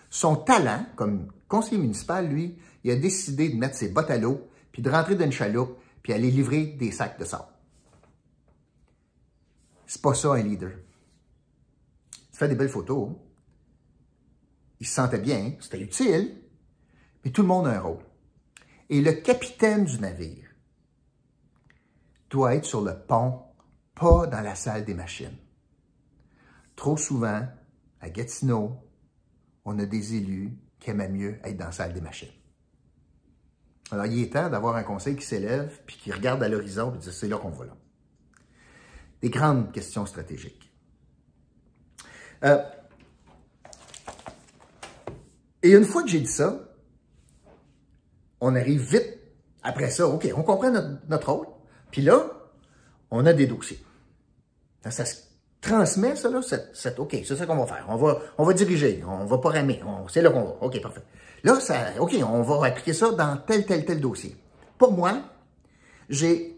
Son 0.10 0.36
talent, 0.36 0.86
comme 0.96 1.32
conseiller 1.48 1.82
municipal, 1.82 2.28
lui, 2.28 2.58
il 2.84 2.92
a 2.92 2.96
décidé 2.96 3.50
de 3.50 3.56
mettre 3.56 3.76
ses 3.76 3.90
bottes 3.90 4.12
à 4.12 4.18
l'eau, 4.18 4.50
puis 4.72 4.82
de 4.82 4.90
rentrer 4.90 5.16
dans 5.16 5.26
une 5.26 5.32
chaloupe, 5.32 5.78
puis 6.02 6.14
aller 6.14 6.30
livrer 6.30 6.66
des 6.66 6.92
sacs 6.92 7.20
de 7.20 7.26
sable. 7.26 7.48
C'est 9.86 10.02
pas 10.02 10.14
ça 10.14 10.34
un 10.34 10.42
leader. 10.42 10.72
Il 12.32 12.38
fait 12.38 12.50
des 12.50 12.56
belles 12.56 12.70
photos. 12.70 13.12
Il 14.80 14.88
se 14.88 14.96
sentait 14.96 15.20
bien, 15.20 15.54
c'était 15.62 15.80
utile, 15.80 16.42
mais 17.24 17.32
tout 17.32 17.44
le 17.44 17.48
monde 17.48 17.68
a 17.68 17.72
un 17.72 17.80
rôle. 17.80 18.04
Et 18.90 19.02
le 19.02 19.14
capitaine 19.14 19.86
du 19.86 20.00
navire 20.00 20.50
doit 22.30 22.56
être 22.56 22.66
sur 22.66 22.82
le 22.82 22.98
pont, 22.98 23.44
pas 23.96 24.28
dans 24.28 24.42
la 24.42 24.56
salle 24.56 24.86
des 24.86 24.94
machines. 24.94 25.38
Trop 26.76 26.98
souvent, 26.98 27.48
à 28.02 28.10
Gatineau, 28.10 28.78
on 29.66 29.78
a 29.80 29.86
des 29.86 30.16
élus 30.16 30.58
qui 30.80 30.90
aimaient 30.90 31.10
mieux 31.10 31.40
être 31.44 31.58
dans 31.58 31.66
la 31.66 31.72
salle 31.72 31.94
des 31.94 32.02
machines. 32.02 32.32
Alors, 33.92 34.06
il 34.06 34.22
est 34.24 34.34
temps 34.34 34.50
d'avoir 34.50 34.76
un 34.76 34.84
conseil 34.84 35.16
qui 35.16 35.26
s'élève, 35.26 35.82
puis 35.86 35.98
qui 35.98 36.12
regarde 36.12 36.42
à 36.42 36.50
l'horizon, 36.50 36.94
et 36.96 36.98
dit 36.98 37.10
c'est 37.12 37.28
là 37.28 37.38
qu'on 37.38 37.50
va 37.50 37.66
là. 37.66 37.78
Des 39.22 39.30
grandes 39.30 39.72
questions 39.72 40.06
stratégiques. 40.06 40.74
Euh, 42.44 42.62
et 45.62 45.72
une 45.72 45.86
fois 45.86 46.04
que 46.04 46.10
j'ai 46.10 46.20
dit 46.20 46.28
ça, 46.28 46.60
on 48.42 48.56
arrive 48.56 48.82
vite 48.82 49.18
après 49.64 49.90
ça. 49.90 50.08
OK, 50.08 50.30
on 50.36 50.44
comprend 50.44 50.72
notre, 51.08 51.32
rôle. 51.32 51.48
Puis 51.92 52.02
là, 52.02 52.30
on 53.14 53.26
a 53.28 53.34
des 53.34 53.46
dossiers. 53.46 53.80
Ça, 54.90 55.06
se 55.06 55.16
transmet, 55.62 56.16
ça, 56.16 56.30
là, 56.30 56.42
OK, 56.98 57.12
c'est 57.24 57.36
ça 57.36 57.46
qu'on 57.46 57.56
va 57.56 57.68
faire. 57.68 57.86
On 57.88 57.96
va, 57.96 58.20
on 58.40 58.44
va 58.44 58.54
diriger, 58.54 59.04
on 59.08 59.26
va 59.26 59.38
pas 59.38 59.50
ramer. 59.50 59.80
C'est 60.10 60.24
là 60.24 60.32
qu'on 60.32 60.44
va. 60.44 60.56
OK, 60.62 60.82
parfait. 60.82 61.04
Là, 61.44 61.60
ça, 61.60 61.92
OK, 62.00 62.16
on 62.28 62.42
va 62.42 62.68
appliquer 62.68 62.94
ça 62.94 63.12
dans 63.12 63.38
tel, 63.38 63.68
tel, 63.68 63.86
tel 63.86 64.02
dossier. 64.02 64.36
Pour 64.80 64.94
moi, 64.94 65.22
j'ai 66.10 66.58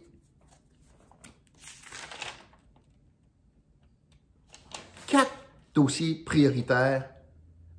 quatre 5.07 5.33
dossiers 5.73 6.23
prioritaires 6.25 7.09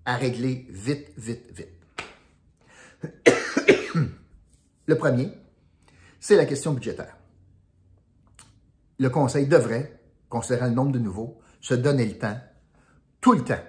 à 0.05 0.17
régler 0.17 0.67
vite, 0.69 1.09
vite, 1.17 1.51
vite. 1.51 1.73
Le 4.87 4.99
premier, 4.99 5.31
c'est 6.21 6.37
la 6.37 6.45
question 6.45 6.75
budgétaire. 6.75 7.17
Le 8.99 9.11
Conseil 9.11 9.47
devrait, 9.47 10.01
considérant 10.29 10.67
le 10.67 10.73
nombre 10.73 10.93
de 10.93 10.99
nouveaux, 10.99 11.41
se 11.61 11.75
donner 11.75 12.07
le 12.07 12.19
temps, 12.19 12.39
tout 13.21 13.33
le 13.33 13.45
temps, 13.45 13.63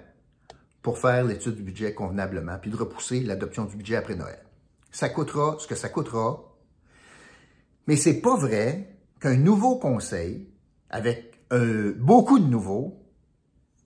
pour 0.82 0.98
faire 0.98 1.24
l'étude 1.24 1.56
du 1.56 1.62
budget 1.62 1.94
convenablement, 1.94 2.58
puis 2.58 2.70
de 2.70 2.76
repousser 2.76 3.20
l'adoption 3.20 3.64
du 3.64 3.76
budget 3.76 3.96
après 3.96 4.14
Noël. 4.14 4.38
Ça 4.90 5.08
coûtera 5.08 5.56
ce 5.58 5.66
que 5.66 5.74
ça 5.74 5.88
coûtera, 5.88 6.56
mais 7.86 7.96
c'est 7.96 8.20
pas 8.20 8.36
vrai 8.36 8.96
qu'un 9.20 9.36
nouveau 9.36 9.76
conseil, 9.76 10.48
avec 10.90 11.40
euh, 11.52 11.94
beaucoup 11.98 12.38
de 12.38 12.46
nouveaux, 12.46 13.02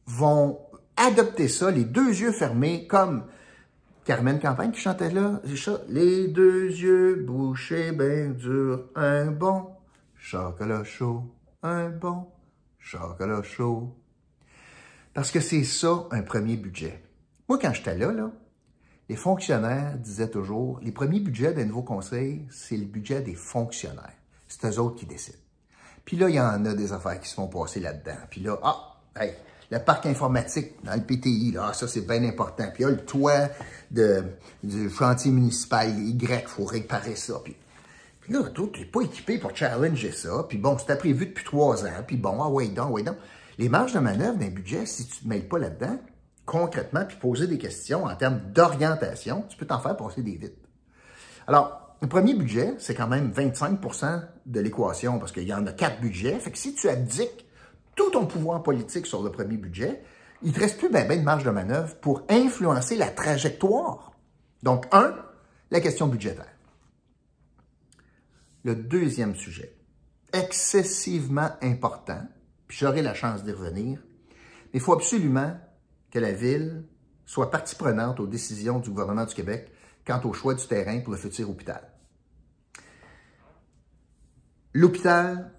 vont 0.07 0.59
adopter 0.97 1.49
ça 1.49 1.71
les 1.71 1.85
deux 1.85 2.09
yeux 2.09 2.33
fermés, 2.33 2.87
comme 2.87 3.25
Carmen 4.05 4.41
Campagne 4.41 4.73
qui 4.73 4.81
chantait 4.81 5.11
là, 5.11 5.41
les 5.89 6.29
deux 6.29 6.67
yeux 6.67 7.25
bouchés, 7.25 7.93
ben 7.93 8.35
dur, 8.35 8.89
un 8.97 9.27
bon 9.27 9.69
chocolat 10.23 10.85
chaud, 10.85 11.25
un 11.65 11.91
bon? 11.91 12.29
Chocolat 12.79 13.43
chaud. 13.43 13.93
Parce 15.15 15.33
que 15.33 15.41
c'est 15.41 15.65
ça, 15.65 16.07
un 16.13 16.23
premier 16.23 16.57
budget. 16.57 17.03
Moi, 17.49 17.59
quand 17.61 17.75
j'étais 17.75 17.99
là, 17.99 18.13
là, 18.13 18.31
les 19.09 19.17
fonctionnaires 19.17 19.99
disaient 19.99 20.31
toujours, 20.31 20.79
les 20.81 20.93
premiers 20.93 21.19
budgets 21.19 21.53
d'un 21.53 21.65
nouveau 21.65 21.83
conseil, 21.83 22.47
c'est 22.51 22.77
le 22.77 22.85
budget 22.85 23.21
des 23.21 23.35
fonctionnaires. 23.35 24.15
C'est 24.47 24.65
eux 24.67 24.79
autres 24.79 24.97
qui 24.97 25.07
décident. 25.07 25.39
Puis 26.05 26.17
là, 26.17 26.29
il 26.29 26.37
y 26.37 26.41
en 26.41 26.65
a 26.65 26.75
des 26.75 26.93
affaires 26.93 27.21
qui 27.21 27.29
se 27.29 27.35
font 27.35 27.49
passer 27.49 27.81
là-dedans. 27.81 28.17
Puis 28.31 28.41
là, 28.43 28.59
ah, 28.63 29.01
hey, 29.17 29.35
le 29.71 29.81
parc 29.81 30.07
informatique 30.07 30.77
dans 30.85 30.95
le 30.95 31.03
PTI, 31.03 31.51
là, 31.51 31.73
ça, 31.73 31.89
c'est 31.89 32.07
bien 32.07 32.23
important. 32.25 32.69
Puis 32.73 32.85
là, 32.85 32.91
le 32.91 33.05
toit 33.05 33.49
de, 33.91 34.25
du 34.63 34.89
chantier 34.89 35.33
municipal 35.33 35.91
Y, 35.99 36.23
il 36.23 36.47
faut 36.47 36.65
réparer 36.65 37.17
ça. 37.17 37.41
Puis, 37.43 37.57
là, 38.29 38.43
tout, 38.51 38.71
n'es 38.79 38.85
pas 38.85 39.03
équipé 39.03 39.39
pour 39.39 39.55
challenger 39.57 40.13
ça. 40.13 40.47
Puis 40.49 40.59
bon, 40.59 40.79
c'était 40.79 40.97
prévu 40.97 41.27
depuis 41.27 41.45
trois 41.45 41.85
ans. 41.85 42.03
Puis 42.07 42.17
bon, 42.17 42.39
ah 42.43 42.49
ouais, 42.49 42.69
donc, 42.69 42.91
ouais, 42.93 43.03
donc. 43.03 43.17
Les 43.59 43.69
marges 43.69 43.93
de 43.93 43.99
manœuvre 43.99 44.39
d'un 44.39 44.49
budget, 44.49 44.87
si 44.87 45.07
tu 45.07 45.17
ne 45.17 45.23
te 45.23 45.29
mêles 45.29 45.49
pas 45.49 45.59
là-dedans, 45.59 45.99
concrètement, 46.47 47.05
puis 47.05 47.17
poser 47.19 47.47
des 47.47 47.59
questions 47.59 48.05
en 48.05 48.17
termes 48.17 48.41
d'orientation, 48.53 49.45
tu 49.49 49.57
peux 49.57 49.67
t'en 49.67 49.79
faire 49.79 49.97
passer 49.97 50.23
des 50.23 50.37
vites. 50.37 50.57
Alors, 51.47 51.97
le 52.01 52.09
premier 52.09 52.35
budget, 52.35 52.75
c'est 52.79 52.95
quand 52.95 53.07
même 53.07 53.31
25% 53.31 54.23
de 54.47 54.61
l'équation, 54.61 55.19
parce 55.19 55.33
qu'il 55.33 55.47
y 55.47 55.55
en 55.55 55.67
a 55.67 55.73
quatre 55.73 56.01
budgets. 56.01 56.39
Fait 56.39 56.51
que 56.51 56.59
si 56.59 56.75
tu 56.75 56.89
abdiques 56.89 57.47
tout 57.95 58.11
ton 58.11 58.27
pouvoir 58.27 58.63
politique 58.63 59.07
sur 59.07 59.23
le 59.23 59.31
premier 59.31 59.57
budget, 59.57 60.03
il 60.43 60.53
te 60.53 60.61
reste 60.61 60.79
plus 60.79 60.89
bien 60.89 61.05
ben 61.05 61.21
de 61.21 61.25
marge 61.25 61.45
de 61.45 61.51
manœuvre 61.51 61.95
pour 61.97 62.23
influencer 62.29 62.97
la 62.97 63.09
trajectoire. 63.09 64.13
Donc, 64.63 64.87
un, 64.93 65.15
la 65.71 65.81
question 65.81 66.09
budgétaire. 66.09 66.52
Le 68.65 68.77
deuxième 68.77 69.35
sujet, 69.35 69.77
excessivement 70.33 71.51
important, 71.63 72.23
puis 72.69 72.79
j'aurai 72.79 73.03
la 73.03 73.15
chance 73.15 73.43
d'y 73.43 73.53
revenir, 73.53 74.01
mais 74.73 74.79
il 74.79 74.81
faut 74.81 74.93
absolument 74.93 75.59
que 76.11 76.19
la 76.19 76.33
Ville 76.33 76.85
soit 77.27 77.51
partie 77.51 77.75
prenante 77.75 78.21
aux 78.21 78.27
décisions 78.27 78.79
du 78.79 78.91
gouvernement 78.91 79.25
du 79.25 79.35
Québec 79.35 79.73
quant 80.07 80.21
au 80.25 80.33
choix 80.33 80.55
du 80.55 80.67
terrain 80.67 81.01
pour 81.01 81.13
le 81.13 81.19
futur 81.19 81.49
hôpital. 81.51 81.83
L'hôpital, 84.75 85.53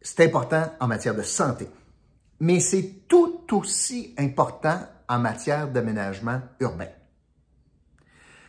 c'est 0.00 0.24
important 0.24 0.72
en 0.80 0.86
matière 0.86 1.14
de 1.14 1.22
santé, 1.22 1.68
mais 2.40 2.60
c'est 2.60 3.02
tout 3.08 3.44
aussi 3.52 4.14
important 4.18 4.80
en 5.08 5.18
matière 5.18 5.70
d'aménagement 5.70 6.40
urbain. 6.60 6.88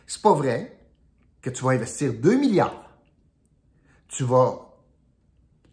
C'est 0.06 0.22
pas 0.22 0.32
vrai 0.32 0.78
que 1.40 1.50
tu 1.50 1.62
vas 1.64 1.70
investir 1.70 2.12
2 2.14 2.36
milliards, 2.36 2.87
tu 4.08 4.24
vas 4.24 4.68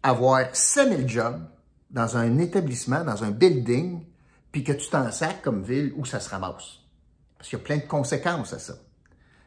avoir 0.02 0.54
5000 0.54 1.08
jobs 1.08 1.40
dans 1.90 2.16
un 2.16 2.38
établissement, 2.38 3.04
dans 3.04 3.24
un 3.24 3.30
building, 3.30 4.04
puis 4.52 4.62
que 4.64 4.72
tu 4.72 4.88
t'en 4.88 5.10
sacs 5.10 5.42
comme 5.42 5.62
ville 5.62 5.92
où 5.96 6.04
ça 6.04 6.20
se 6.20 6.30
ramasse. 6.30 6.80
Parce 7.36 7.48
qu'il 7.48 7.58
y 7.58 7.62
a 7.62 7.64
plein 7.64 7.76
de 7.78 7.86
conséquences 7.86 8.52
à 8.52 8.58
ça. 8.58 8.74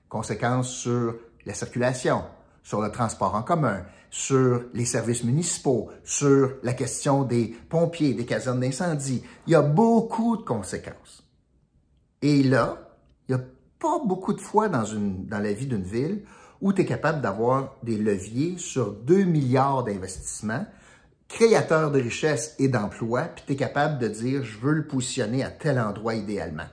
Conséquences 0.07 0.69
sur 0.69 1.15
la 1.45 1.53
circulation, 1.53 2.23
sur 2.63 2.81
le 2.81 2.91
transport 2.91 3.35
en 3.35 3.43
commun, 3.43 3.85
sur 4.09 4.63
les 4.73 4.85
services 4.85 5.23
municipaux, 5.23 5.91
sur 6.03 6.53
la 6.63 6.73
question 6.73 7.23
des 7.23 7.55
pompiers, 7.69 8.13
des 8.13 8.25
casernes 8.25 8.59
d'incendie. 8.59 9.23
Il 9.47 9.53
y 9.53 9.55
a 9.55 9.61
beaucoup 9.61 10.37
de 10.37 10.43
conséquences. 10.43 11.23
Et 12.21 12.43
là, 12.43 12.95
il 13.27 13.35
n'y 13.35 13.41
a 13.41 13.45
pas 13.79 13.99
beaucoup 14.03 14.33
de 14.33 14.41
fois 14.41 14.67
dans, 14.67 14.83
dans 14.83 15.39
la 15.39 15.53
vie 15.53 15.67
d'une 15.67 15.83
ville 15.83 16.23
où 16.61 16.73
tu 16.73 16.81
es 16.81 16.85
capable 16.85 17.21
d'avoir 17.21 17.75
des 17.83 17.97
leviers 17.97 18.57
sur 18.57 18.91
2 18.91 19.23
milliards 19.23 19.83
d'investissements, 19.83 20.65
créateurs 21.27 21.91
de 21.91 21.99
richesse 21.99 22.55
et 22.59 22.67
d'emplois, 22.67 23.23
puis 23.23 23.43
tu 23.47 23.53
es 23.53 23.55
capable 23.55 23.99
de 23.99 24.07
dire, 24.07 24.43
je 24.43 24.57
veux 24.57 24.73
le 24.73 24.87
positionner 24.87 25.43
à 25.43 25.51
tel 25.51 25.79
endroit 25.79 26.15
idéalement. 26.15 26.67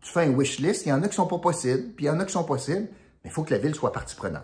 Tu 0.00 0.10
fais 0.10 0.26
un 0.26 0.30
wish 0.30 0.58
list, 0.58 0.86
il 0.86 0.90
y 0.90 0.92
en 0.92 1.02
a 1.02 1.08
qui 1.08 1.14
sont 1.14 1.26
pas 1.26 1.38
possibles, 1.38 1.92
puis 1.94 2.06
il 2.06 2.08
y 2.08 2.10
en 2.10 2.20
a 2.20 2.24
qui 2.24 2.32
sont 2.32 2.44
possibles, 2.44 2.88
mais 3.22 3.30
il 3.30 3.30
faut 3.30 3.42
que 3.42 3.52
la 3.52 3.58
ville 3.58 3.74
soit 3.74 3.92
partie 3.92 4.16
prenante. 4.16 4.42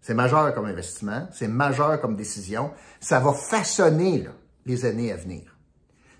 C'est 0.00 0.14
majeur 0.14 0.54
comme 0.54 0.64
investissement, 0.64 1.28
c'est 1.32 1.48
majeur 1.48 2.00
comme 2.00 2.16
décision. 2.16 2.72
Ça 3.00 3.20
va 3.20 3.32
façonner 3.32 4.26
les 4.64 4.84
années 4.86 5.12
à 5.12 5.16
venir. 5.16 5.56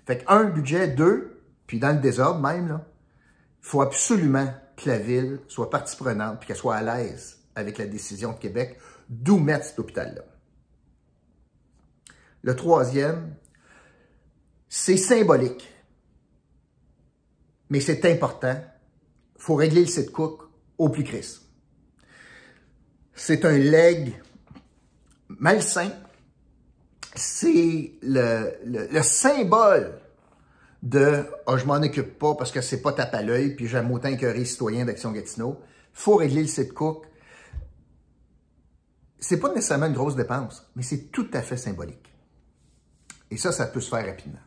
Fait 0.05 0.19
que 0.19 0.23
un 0.31 0.45
budget, 0.45 0.87
deux, 0.87 1.41
puis 1.65 1.79
dans 1.79 1.95
le 1.95 1.99
désordre 1.99 2.39
même, 2.39 2.79
il 3.61 3.67
faut 3.67 3.81
absolument 3.81 4.53
que 4.83 4.89
la 4.89 4.97
ville 4.97 5.39
soit 5.47 5.69
partie 5.69 5.95
prenante 5.95 6.39
puis 6.39 6.47
qu'elle 6.47 6.57
soit 6.57 6.75
à 6.75 6.81
l'aise 6.81 7.39
avec 7.55 7.77
la 7.77 7.85
décision 7.85 8.33
de 8.33 8.37
Québec 8.37 8.77
d'où 9.09 9.37
mettre 9.37 9.65
cet 9.65 9.79
hôpital-là. 9.79 10.23
Le 12.43 12.55
troisième, 12.55 13.35
c'est 14.69 14.97
symbolique, 14.97 15.69
mais 17.69 17.79
c'est 17.79 18.05
important. 18.11 18.59
Il 19.35 19.41
faut 19.41 19.55
régler 19.55 19.81
le 19.81 19.87
site 19.87 20.11
Cook 20.11 20.41
au 20.77 20.89
plus 20.89 21.03
crisp 21.03 21.41
c'est 23.21 23.45
un 23.45 23.57
leg 23.57 24.19
malsain. 25.29 25.91
C'est 27.15 27.91
le, 28.01 29.01
symbole 29.03 29.99
de 30.81 31.25
oh, 31.45 31.57
je 31.57 31.65
m'en 31.65 31.75
occupe 31.75 32.17
pas 32.17 32.35
parce 32.35 32.51
que 32.51 32.61
c'est 32.61 32.81
pas 32.81 32.93
tape 32.93 33.13
à 33.13 33.21
l'œil, 33.21 33.55
puis 33.55 33.67
j'aime 33.67 33.91
autant 33.91 34.15
qu'un 34.15 34.45
citoyen 34.45 34.85
d'Action 34.85 35.11
Gatineau. 35.11 35.61
faut 35.93 36.15
régler 36.15 36.41
le 36.41 36.47
site 36.47 36.73
Cook. 36.73 37.05
C'est 39.19 39.39
pas 39.39 39.49
nécessairement 39.53 39.85
une 39.85 39.93
grosse 39.93 40.15
dépense, 40.15 40.67
mais 40.75 40.83
c'est 40.83 41.11
tout 41.11 41.29
à 41.33 41.41
fait 41.41 41.57
symbolique. 41.57 42.11
Et 43.29 43.37
ça, 43.37 43.51
ça 43.51 43.67
peut 43.67 43.81
se 43.81 43.89
faire 43.89 44.05
rapidement. 44.05 44.39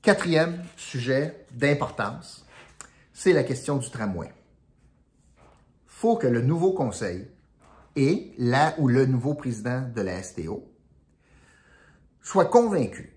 Quatrième 0.00 0.64
sujet 0.76 1.46
d'importance, 1.52 2.46
c'est 3.12 3.32
la 3.32 3.44
question 3.44 3.76
du 3.76 3.90
tramway 3.90 4.32
faut 6.04 6.16
que 6.16 6.26
le 6.26 6.42
nouveau 6.42 6.72
conseil 6.72 7.26
et 7.96 8.34
là 8.36 8.74
où 8.76 8.88
le 8.88 9.06
nouveau 9.06 9.32
président 9.32 9.88
de 9.88 10.02
la 10.02 10.22
STO 10.22 10.62
soit 12.24 12.46
convaincu 12.46 13.16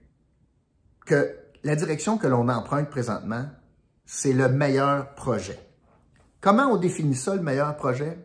que 1.05 1.35
la 1.63 1.75
direction 1.75 2.17
que 2.19 2.27
l'on 2.27 2.49
emprunte 2.49 2.89
présentement, 2.89 3.47
c'est 4.05 4.33
le 4.33 4.49
meilleur 4.49 5.15
projet. 5.15 5.57
Comment 6.41 6.67
on 6.67 6.77
définit 6.77 7.15
ça, 7.15 7.35
le 7.35 7.41
meilleur 7.41 7.75
projet? 7.77 8.19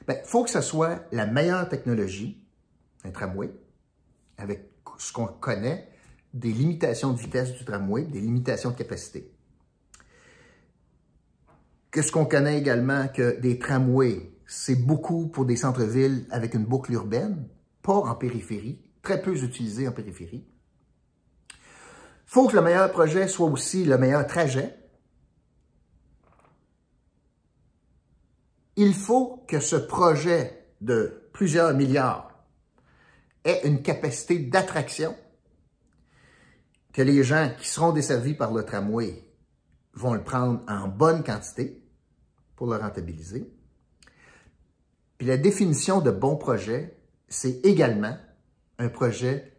Il 0.00 0.06
ben, 0.06 0.18
faut 0.24 0.44
que 0.44 0.50
ce 0.50 0.60
soit 0.60 1.04
la 1.12 1.26
meilleure 1.26 1.68
technologie, 1.68 2.42
un 3.04 3.10
tramway, 3.10 3.50
avec 4.38 4.70
ce 4.98 5.12
qu'on 5.12 5.26
connaît 5.26 5.88
des 6.32 6.52
limitations 6.52 7.12
de 7.12 7.18
vitesse 7.18 7.52
du 7.52 7.64
tramway, 7.64 8.04
des 8.04 8.20
limitations 8.20 8.70
de 8.70 8.76
capacité. 8.76 9.32
Qu'est-ce 11.90 12.12
qu'on 12.12 12.26
connaît 12.26 12.58
également 12.58 13.08
que 13.08 13.40
des 13.40 13.58
tramways, 13.58 14.32
c'est 14.46 14.76
beaucoup 14.76 15.26
pour 15.28 15.44
des 15.44 15.56
centres-villes 15.56 16.26
avec 16.30 16.54
une 16.54 16.64
boucle 16.64 16.92
urbaine, 16.92 17.48
pas 17.82 17.94
en 17.94 18.14
périphérie, 18.14 18.80
très 19.04 19.22
peu 19.22 19.36
utilisé 19.36 19.86
en 19.86 19.92
périphérie. 19.92 20.44
faut 22.26 22.48
que 22.48 22.56
le 22.56 22.62
meilleur 22.62 22.90
projet 22.90 23.28
soit 23.28 23.48
aussi 23.48 23.84
le 23.84 23.98
meilleur 23.98 24.26
trajet. 24.26 24.76
Il 28.76 28.94
faut 28.94 29.44
que 29.46 29.60
ce 29.60 29.76
projet 29.76 30.66
de 30.80 31.28
plusieurs 31.32 31.74
milliards 31.74 32.32
ait 33.44 33.60
une 33.64 33.82
capacité 33.82 34.38
d'attraction, 34.38 35.14
que 36.92 37.02
les 37.02 37.22
gens 37.22 37.52
qui 37.58 37.68
seront 37.68 37.92
desservis 37.92 38.34
par 38.34 38.52
le 38.52 38.64
tramway 38.64 39.22
vont 39.92 40.14
le 40.14 40.24
prendre 40.24 40.62
en 40.66 40.88
bonne 40.88 41.22
quantité, 41.22 41.84
pour 42.56 42.66
le 42.66 42.76
rentabiliser. 42.76 43.52
Puis 45.18 45.26
la 45.26 45.36
définition 45.36 46.00
de 46.00 46.10
bon 46.10 46.36
projet, 46.36 46.96
c'est 47.28 47.64
également 47.64 48.16
un 48.78 48.88
projet 48.88 49.52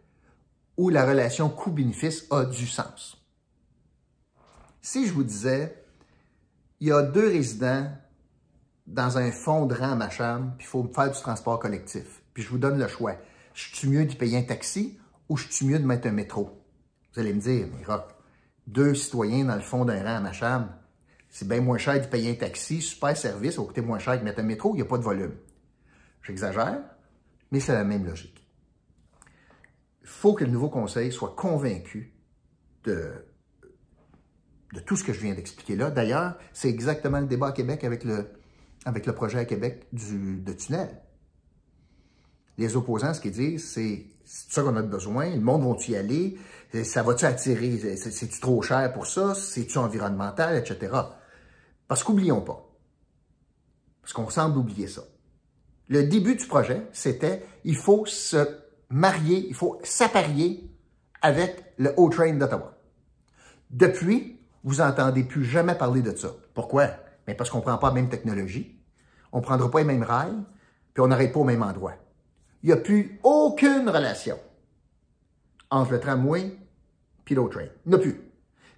où 0.76 0.90
la 0.90 1.06
relation 1.06 1.48
coût-bénéfice 1.48 2.26
a 2.30 2.44
du 2.44 2.66
sens. 2.66 3.22
Si 4.82 5.06
je 5.06 5.12
vous 5.12 5.24
disais, 5.24 5.84
il 6.80 6.88
y 6.88 6.92
a 6.92 7.02
deux 7.02 7.28
résidents 7.28 7.90
dans 8.86 9.18
un 9.18 9.32
fond 9.32 9.66
de 9.66 9.74
rang 9.74 9.92
à 9.92 9.96
ma 9.96 10.10
chambre, 10.10 10.52
puis 10.58 10.66
il 10.66 10.70
faut 10.70 10.88
faire 10.94 11.10
du 11.10 11.20
transport 11.20 11.58
collectif, 11.58 12.22
puis 12.34 12.42
je 12.42 12.48
vous 12.48 12.58
donne 12.58 12.78
le 12.78 12.86
choix. 12.86 13.16
Je 13.54 13.74
suis 13.74 13.88
mieux 13.88 14.04
de 14.04 14.14
payer 14.14 14.38
un 14.38 14.42
taxi 14.42 14.98
ou 15.28 15.36
je 15.36 15.48
suis 15.48 15.66
mieux 15.66 15.78
de 15.78 15.86
mettre 15.86 16.06
un 16.06 16.12
métro? 16.12 16.62
Vous 17.12 17.20
allez 17.20 17.32
me 17.32 17.40
dire, 17.40 17.66
mais 17.74 17.84
Rock, 17.84 18.10
deux 18.66 18.94
citoyens 18.94 19.46
dans 19.46 19.56
le 19.56 19.62
fond 19.62 19.84
d'un 19.84 20.02
rang 20.02 20.16
à 20.16 20.20
ma 20.20 20.32
chambre, 20.32 20.68
c'est 21.30 21.48
bien 21.48 21.60
moins 21.60 21.78
cher 21.78 22.00
de 22.00 22.06
payer 22.06 22.30
un 22.32 22.34
taxi, 22.34 22.80
super 22.80 23.16
service, 23.16 23.54
ça 23.54 23.60
va 23.60 23.66
coûter 23.66 23.80
moins 23.80 23.98
cher 23.98 24.18
de 24.18 24.24
mettre 24.24 24.40
un 24.40 24.44
métro, 24.44 24.72
il 24.74 24.76
n'y 24.76 24.82
a 24.82 24.86
pas 24.86 24.98
de 24.98 25.02
volume. 25.02 25.34
J'exagère, 26.22 26.78
mais 27.50 27.60
c'est 27.60 27.72
la 27.72 27.84
même 27.84 28.06
logique. 28.06 28.45
Il 30.06 30.10
faut 30.10 30.34
que 30.34 30.44
le 30.44 30.52
nouveau 30.52 30.68
conseil 30.68 31.10
soit 31.10 31.34
convaincu 31.34 32.14
de, 32.84 33.10
tout 34.86 34.94
ce 34.94 35.02
que 35.02 35.12
je 35.12 35.18
viens 35.18 35.34
d'expliquer 35.34 35.74
là. 35.74 35.90
D'ailleurs, 35.90 36.38
c'est 36.52 36.68
exactement 36.68 37.18
le 37.18 37.26
débat 37.26 37.48
à 37.48 37.52
Québec 37.52 37.82
avec 37.82 38.04
le, 38.04 39.12
projet 39.12 39.40
à 39.40 39.44
Québec 39.44 39.88
du, 39.92 40.38
de 40.38 40.52
tunnel. 40.52 41.02
Les 42.56 42.76
opposants, 42.76 43.14
ce 43.14 43.20
qu'ils 43.20 43.32
disent, 43.32 43.68
c'est 43.68 44.06
c'est 44.24 44.52
ça 44.52 44.62
qu'on 44.62 44.76
a 44.76 44.82
besoin, 44.82 45.30
le 45.30 45.40
monde 45.40 45.64
va-tu 45.64 45.92
y 45.92 45.96
aller, 45.96 46.36
ça 46.82 47.04
va-tu 47.04 47.24
attirer, 47.24 47.96
c'est-tu 47.96 48.40
trop 48.40 48.60
cher 48.60 48.92
pour 48.92 49.06
ça, 49.06 49.34
c'est-tu 49.34 49.78
environnemental, 49.78 50.56
etc. 50.56 50.92
Parce 51.86 52.02
qu'oublions 52.02 52.40
pas, 52.40 52.68
parce 54.02 54.12
qu'on 54.12 54.28
semble 54.28 54.58
oublier 54.58 54.88
ça. 54.88 55.02
Le 55.88 56.04
début 56.04 56.34
du 56.34 56.46
projet, 56.46 56.82
c'était 56.92 57.44
il 57.64 57.76
faut 57.76 58.04
se 58.06 58.65
marier, 58.90 59.46
il 59.48 59.54
faut 59.54 59.80
s'apparier 59.82 60.70
avec 61.22 61.74
le 61.78 61.92
O-Train 61.96 62.34
d'Ottawa. 62.34 62.74
Depuis, 63.70 64.40
vous 64.64 64.76
n'entendez 64.76 65.24
plus 65.24 65.44
jamais 65.44 65.74
parler 65.74 66.02
de 66.02 66.14
ça. 66.16 66.32
Pourquoi? 66.54 66.88
Mais 67.26 67.34
parce 67.34 67.50
qu'on 67.50 67.58
ne 67.58 67.62
prend 67.62 67.78
pas 67.78 67.88
la 67.88 67.94
même 67.94 68.08
technologie, 68.08 68.78
on 69.32 69.38
ne 69.38 69.42
prendra 69.42 69.70
pas 69.70 69.78
les 69.78 69.84
mêmes 69.84 70.02
rails, 70.02 70.42
puis 70.94 71.02
on 71.02 71.08
n'arrête 71.08 71.32
pas 71.32 71.40
au 71.40 71.44
même 71.44 71.62
endroit. 71.62 71.94
il 72.62 72.68
n'y 72.68 72.72
a 72.72 72.76
plus 72.76 73.20
aucune 73.22 73.88
relation 73.88 74.38
entre 75.70 75.92
le 75.92 76.00
tramway 76.00 76.56
et 77.28 77.34
l'eau 77.34 77.48
train. 77.48 77.66
Il 77.84 77.90
n'y 77.90 77.94
a 77.96 77.98
plus. 77.98 78.20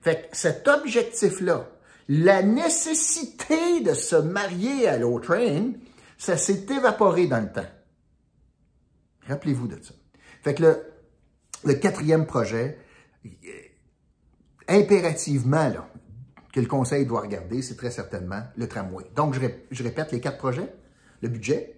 Fait 0.00 0.28
que 0.30 0.36
cet 0.36 0.66
objectif-là, 0.68 1.68
la 2.08 2.42
nécessité 2.42 3.80
de 3.80 3.92
se 3.92 4.16
marier 4.16 4.88
à 4.88 4.98
l'eau 4.98 5.20
train, 5.20 5.72
ça 6.16 6.36
s'est 6.36 6.66
évaporé 6.70 7.26
dans 7.26 7.40
le 7.40 7.52
temps. 7.52 7.68
Rappelez-vous 9.26 9.68
de 9.68 9.78
ça. 9.82 9.94
Fait 10.56 10.82
le, 11.64 11.74
quatrième 11.74 12.24
projet, 12.24 12.78
euh, 13.26 13.28
impérativement, 14.66 15.70
que 16.54 16.60
le 16.60 16.66
conseil 16.66 17.04
doit 17.04 17.20
regarder, 17.20 17.60
c'est 17.60 17.76
très 17.76 17.90
certainement 17.90 18.42
le 18.56 18.66
tramway. 18.66 19.04
Donc, 19.14 19.34
je, 19.34 19.82
répète 19.82 20.10
les 20.10 20.20
quatre 20.20 20.38
projets. 20.38 20.72
Le 21.20 21.28
budget, 21.28 21.76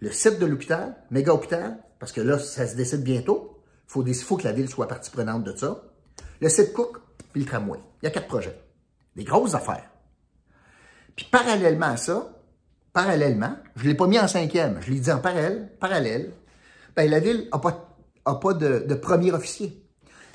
le 0.00 0.10
site 0.10 0.40
de 0.40 0.46
l'hôpital, 0.46 0.96
méga 1.12 1.32
hôpital, 1.32 1.78
parce 2.00 2.10
que 2.10 2.20
là, 2.20 2.40
ça 2.40 2.66
se 2.66 2.74
décide 2.74 3.04
bientôt. 3.04 3.62
Il 3.86 3.92
faut, 3.92 4.04
faut, 4.04 4.36
que 4.36 4.44
la 4.44 4.52
ville 4.52 4.68
soit 4.68 4.88
partie 4.88 5.12
prenante 5.12 5.44
de 5.44 5.54
ça. 5.54 5.84
Le 6.40 6.48
site 6.48 6.72
Cook, 6.72 6.96
puis 7.32 7.42
le 7.42 7.46
tramway. 7.46 7.78
Il 8.02 8.06
y 8.06 8.08
a 8.08 8.10
quatre 8.10 8.26
projets. 8.26 8.60
Des 9.14 9.22
grosses 9.22 9.54
affaires. 9.54 9.88
Puis 11.14 11.28
parallèlement 11.30 11.86
à 11.86 11.96
ça, 11.96 12.32
parallèlement, 12.92 13.54
je 13.76 13.84
ne 13.84 13.90
l'ai 13.90 13.94
pas 13.94 14.08
mis 14.08 14.18
en 14.18 14.26
cinquième, 14.26 14.80
je 14.80 14.90
l'ai 14.90 14.98
dit 14.98 15.12
en 15.12 15.20
parallèle, 15.20 15.70
parallèle, 15.78 16.32
ben, 16.96 17.08
la 17.08 17.20
ville 17.20 17.48
n'a 17.52 17.58
pas, 17.58 17.89
a 18.24 18.34
pas 18.34 18.54
de, 18.54 18.94
premier 18.94 19.32
officier. 19.32 19.82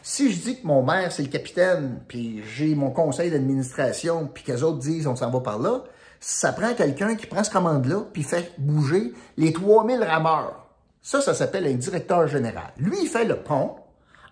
Si 0.02 0.32
je 0.32 0.40
dis 0.40 0.62
que 0.62 0.68
mon 0.68 0.84
maire, 0.84 1.12
c'est 1.12 1.24
le 1.24 1.30
capitaine, 1.30 2.02
puis 2.08 2.44
j'ai 2.56 2.76
mon 2.76 2.92
conseil 2.92 3.32
d'administration, 3.32 4.30
puis 4.32 4.44
qu'eux 4.44 4.62
autres 4.62 4.80
disent 4.80 5.08
on 5.08 5.16
s'en 5.16 5.32
va 5.32 5.40
par 5.40 5.60
là, 5.60 5.84
ça 6.20 6.54
prend 6.54 6.74
quelqu'un 6.74 7.16
qui 7.16 7.26
prend 7.26 7.44
ce 7.44 7.50
commande-là, 7.50 8.06
puis 8.14 8.24
fait 8.24 8.54
bouger 8.58 9.14
les 9.38 9.52
3000 9.52 10.04
rameurs. 10.04 10.68
Ça, 11.02 11.22
ça 11.22 11.34
s'appelle 11.34 11.68
un 11.68 11.74
directeur 11.74 12.28
général. 12.28 12.72
Lui, 12.78 12.98
il 13.04 13.08
fait 13.08 13.26
le 13.26 13.38
pont 13.38 13.76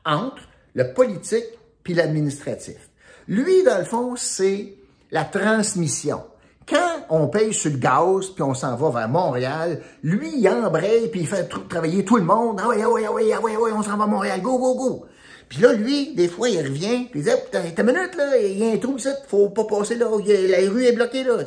entre 0.05 0.41
le 0.73 0.93
politique 0.93 1.45
puis 1.83 1.93
l'administratif. 1.93 2.89
Lui, 3.27 3.63
dans 3.63 3.77
le 3.77 3.83
fond, 3.83 4.15
c'est 4.15 4.75
la 5.11 5.23
transmission. 5.23 6.23
Quand 6.67 7.05
on 7.09 7.27
paye 7.27 7.53
sur 7.53 7.71
le 7.71 7.77
gaz, 7.77 8.29
puis 8.29 8.43
on 8.43 8.53
s'en 8.53 8.75
va 8.75 8.89
vers 8.89 9.09
Montréal, 9.09 9.81
lui, 10.01 10.37
il 10.37 10.47
embraye, 10.47 11.09
puis 11.09 11.21
il 11.21 11.27
fait 11.27 11.49
travailler 11.67 12.05
tout 12.05 12.17
le 12.17 12.23
monde. 12.23 12.59
Ah 12.61 12.69
oui, 12.69 12.77
ah 12.81 12.89
oui, 12.89 13.03
ah 13.05 13.39
ah 13.43 13.47
ah 13.47 13.75
on 13.75 13.83
s'en 13.83 13.97
va 13.97 14.05
à 14.05 14.07
Montréal, 14.07 14.41
go, 14.41 14.57
go, 14.57 14.75
go. 14.75 15.05
Puis 15.49 15.61
là, 15.61 15.73
lui, 15.73 16.15
des 16.15 16.27
fois, 16.27 16.49
il 16.49 16.59
revient, 16.59 17.07
puis 17.11 17.19
il 17.19 17.23
dit, 17.23 17.31
t'as 17.51 17.63
une 17.63 17.85
minute, 17.85 18.15
là, 18.15 18.37
il 18.37 18.57
y 18.57 18.63
a 18.63 18.73
un 18.73 18.77
trou 18.77 18.97
ici, 18.97 19.09
faut 19.27 19.49
pas 19.49 19.65
passer 19.65 19.95
là, 19.95 20.07
la 20.07 20.71
rue 20.71 20.85
est 20.85 20.93
bloquée, 20.93 21.23
là. 21.23 21.37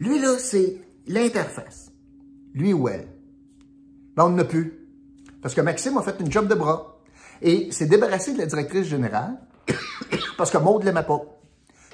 Lui, 0.00 0.18
là, 0.18 0.36
c'est 0.38 0.78
l'interface. 1.06 1.90
Lui 2.54 2.72
ou 2.72 2.88
elle. 2.88 3.08
Ben, 4.16 4.24
on 4.24 4.30
n'en 4.30 4.38
a 4.38 4.44
plus. 4.44 4.78
Parce 5.40 5.54
que 5.54 5.60
Maxime 5.60 5.96
a 5.98 6.02
fait 6.02 6.16
une 6.20 6.30
job 6.30 6.48
de 6.48 6.54
bras. 6.54 6.98
Et 7.40 7.72
s'est 7.72 7.86
débarrassé 7.86 8.32
de 8.34 8.38
la 8.38 8.46
directrice 8.46 8.86
générale 8.86 9.36
parce 10.38 10.50
que 10.50 10.58
Maud 10.58 10.84
l'aimait 10.84 11.02
pas. 11.02 11.20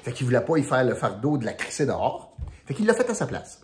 Fait 0.03 0.11
qu'il 0.11 0.27
voulait 0.27 0.41
pas 0.41 0.57
y 0.57 0.63
faire 0.63 0.83
le 0.83 0.93
fardeau 0.93 1.37
de 1.37 1.45
la 1.45 1.53
crisser 1.53 1.87
dehors. 1.87 2.28
Fait 2.69 2.75
qu'il 2.75 2.85
l'a 2.85 2.93
fait 2.93 3.09
à 3.09 3.15
sa 3.15 3.25
place. 3.25 3.61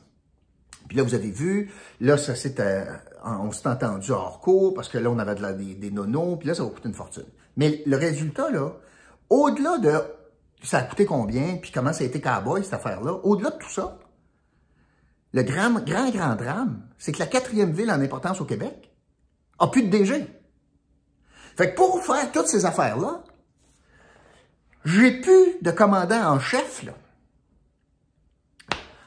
Puis 0.88 0.98
là, 0.98 1.04
vous 1.04 1.14
avez 1.14 1.30
vu, 1.30 1.72
là, 2.02 2.18
ça 2.18 2.34
euh, 2.60 2.86
on 3.24 3.52
s'est 3.52 3.70
entendu 3.70 4.10
hors 4.10 4.40
cours 4.40 4.74
parce 4.74 4.90
que 4.90 4.98
là, 4.98 5.12
on 5.12 5.20
avait 5.20 5.36
de 5.36 5.44
la, 5.44 5.54
des, 5.54 5.76
des 5.76 5.92
nonos, 5.92 6.38
puis 6.38 6.48
là, 6.48 6.56
ça 6.56 6.64
va 6.64 6.72
coûter 6.72 6.88
une 6.88 6.96
fortune. 6.96 7.28
Mais 7.56 7.84
le 7.86 7.98
résultat, 7.98 8.50
là, 8.50 8.72
au-delà 9.30 9.78
de 9.78 10.02
ça 10.64 10.80
a 10.80 10.82
coûté 10.82 11.06
combien, 11.06 11.58
puis 11.58 11.72
comment 11.72 11.94
ça 11.94 12.04
a 12.04 12.08
été 12.08 12.20
cowboy, 12.20 12.64
cette 12.64 12.74
affaire-là, 12.74 13.20
au-delà 13.22 13.52
de 13.52 13.58
tout 13.58 13.70
ça, 13.70 14.00
le 15.34 15.44
grand, 15.44 15.70
grand, 15.86 16.10
grand 16.10 16.36
drame, 16.36 16.82
c'est 16.98 17.12
que 17.12 17.20
la 17.20 17.28
quatrième 17.28 17.74
ville 17.74 17.92
en 17.92 18.02
importance 18.02 18.42
au 18.42 18.46
Québec 18.46 18.92
a 19.60 19.68
plus 19.68 19.84
de 19.84 19.90
DG. 19.90 20.26
Fait 21.56 21.70
que 21.70 21.76
pour 21.76 22.04
faire 22.04 22.32
toutes 22.32 22.48
ces 22.48 22.66
affaires-là, 22.66 23.24
j'ai 24.84 25.22
plus 25.22 25.62
de 25.62 25.70
commandant 25.70 26.24
en 26.24 26.40
chef, 26.40 26.82
là. 26.82 26.94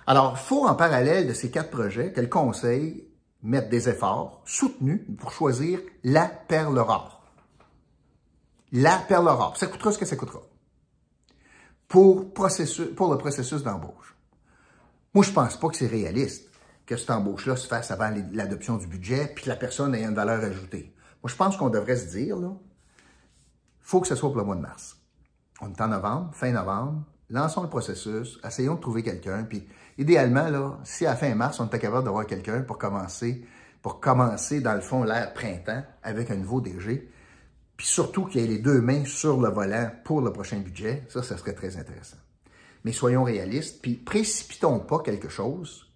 Alors, 0.08 0.38
il 0.38 0.38
faut 0.38 0.66
en 0.66 0.74
parallèle 0.74 1.28
de 1.28 1.34
ces 1.34 1.50
quatre 1.50 1.70
projets 1.70 2.14
que 2.14 2.22
le 2.22 2.28
Conseil 2.28 3.06
mette 3.42 3.68
des 3.68 3.90
efforts 3.90 4.40
soutenus 4.46 5.02
pour 5.18 5.32
choisir 5.32 5.80
la 6.02 6.24
perle 6.24 6.78
rare. 6.78 7.22
La 8.72 8.96
perle 8.96 9.28
rare. 9.28 9.54
Ça 9.58 9.66
coûtera 9.66 9.92
ce 9.92 9.98
que 9.98 10.06
ça 10.06 10.16
coûtera. 10.16 10.40
Pour, 11.88 12.22
le 12.22 13.16
processus 13.18 13.62
d'embauche. 13.62 14.16
Moi, 15.12 15.26
je 15.26 15.30
pense 15.30 15.60
pas 15.60 15.68
que 15.68 15.76
c'est 15.76 15.86
réaliste 15.86 16.48
que 16.86 16.96
cette 16.96 17.10
embauche-là 17.10 17.56
se 17.56 17.66
fasse 17.66 17.90
avant 17.90 18.10
l'adoption 18.32 18.78
du 18.78 18.86
budget 18.86 19.30
puis 19.34 19.44
que 19.44 19.50
la 19.50 19.56
personne 19.56 19.94
ait 19.94 20.04
une 20.04 20.14
valeur 20.14 20.42
ajoutée. 20.42 20.94
Moi, 21.22 21.30
je 21.30 21.36
pense 21.36 21.58
qu'on 21.58 21.68
devrait 21.68 21.96
se 21.96 22.06
dire, 22.16 22.38
là, 22.38 22.56
faut 23.80 24.00
que 24.00 24.08
ce 24.08 24.14
soit 24.14 24.30
pour 24.30 24.38
le 24.38 24.44
mois 24.44 24.56
de 24.56 24.62
mars. 24.62 24.96
On 25.60 25.70
est 25.70 25.80
en 25.82 25.88
novembre, 25.88 26.34
fin 26.34 26.50
novembre, 26.50 27.04
lançons 27.28 27.62
le 27.62 27.68
processus, 27.68 28.40
essayons 28.42 28.76
de 28.76 28.80
trouver 28.80 29.02
quelqu'un, 29.02 29.44
puis 29.44 29.68
idéalement, 29.98 30.78
si 30.84 31.04
à 31.04 31.16
fin 31.16 31.34
mars, 31.34 31.60
on 31.60 31.66
était 31.66 31.78
capable 31.78 32.04
d'avoir 32.04 32.26
quelqu'un 32.26 32.62
pour 32.62 32.78
commencer, 32.78 33.44
pour 33.82 34.00
commencer, 34.00 34.60
dans 34.60 34.74
le 34.74 34.80
fond, 34.80 35.04
l'ère 35.04 35.34
printemps 35.34 35.82
avec 36.02 36.30
un 36.30 36.36
nouveau 36.36 36.60
DG, 36.60 37.10
puis 37.76 37.86
surtout 37.86 38.24
qu'il 38.24 38.40
y 38.40 38.44
ait 38.44 38.48
les 38.48 38.58
deux 38.58 38.80
mains 38.80 39.04
sur 39.04 39.40
le 39.40 39.50
volant 39.50 39.90
pour 40.04 40.20
le 40.20 40.32
prochain 40.32 40.58
budget, 40.58 41.04
ça, 41.08 41.22
ça 41.22 41.36
serait 41.36 41.54
très 41.54 41.76
intéressant. 41.76 42.16
Mais 42.84 42.92
soyons 42.92 43.24
réalistes, 43.24 43.82
puis 43.82 43.94
précipitons 43.94 44.80
pas 44.80 45.00
quelque 45.00 45.28
chose 45.28 45.92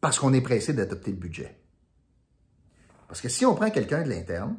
parce 0.00 0.18
qu'on 0.18 0.32
est 0.32 0.40
pressé 0.40 0.72
d'adopter 0.72 1.12
le 1.12 1.16
budget. 1.16 1.56
Parce 3.06 3.20
que 3.20 3.28
si 3.28 3.46
on 3.46 3.54
prend 3.54 3.70
quelqu'un 3.70 4.02
de 4.02 4.08
l'interne, 4.08 4.56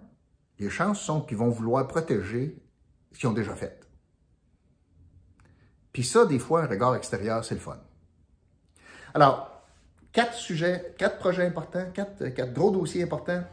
les 0.60 0.70
chances 0.70 1.02
sont 1.02 1.22
qu'ils 1.22 1.38
vont 1.38 1.50
vouloir 1.50 1.88
protéger 1.88 2.64
ce 3.12 3.20
qu'ils 3.20 3.28
ont 3.28 3.34
déjà 3.34 3.56
fait. 3.56 3.83
Puis 5.94 6.04
ça, 6.04 6.26
des 6.26 6.40
fois, 6.40 6.64
un 6.64 6.68
regard 6.68 6.96
extérieur, 6.96 7.46
c'est 7.46 7.56
le 7.56 7.62
fun. 7.62 7.78
Alors, 9.14 9.62
quatre 10.12 10.34
sujets, 10.34 10.96
quatre 10.98 11.20
projets 11.20 11.46
importants, 11.46 11.86
quatre, 11.94 12.30
quatre 12.30 12.52
gros 12.52 12.72
dossiers 12.72 13.04
importants, 13.04 13.44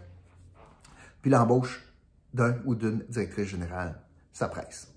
puis 1.21 1.31
l'embauche 1.31 1.85
d'un 2.33 2.57
ou 2.65 2.75
d'une 2.75 3.05
directrice 3.09 3.49
générale, 3.49 4.01
ça 4.33 4.49
presse. 4.49 4.89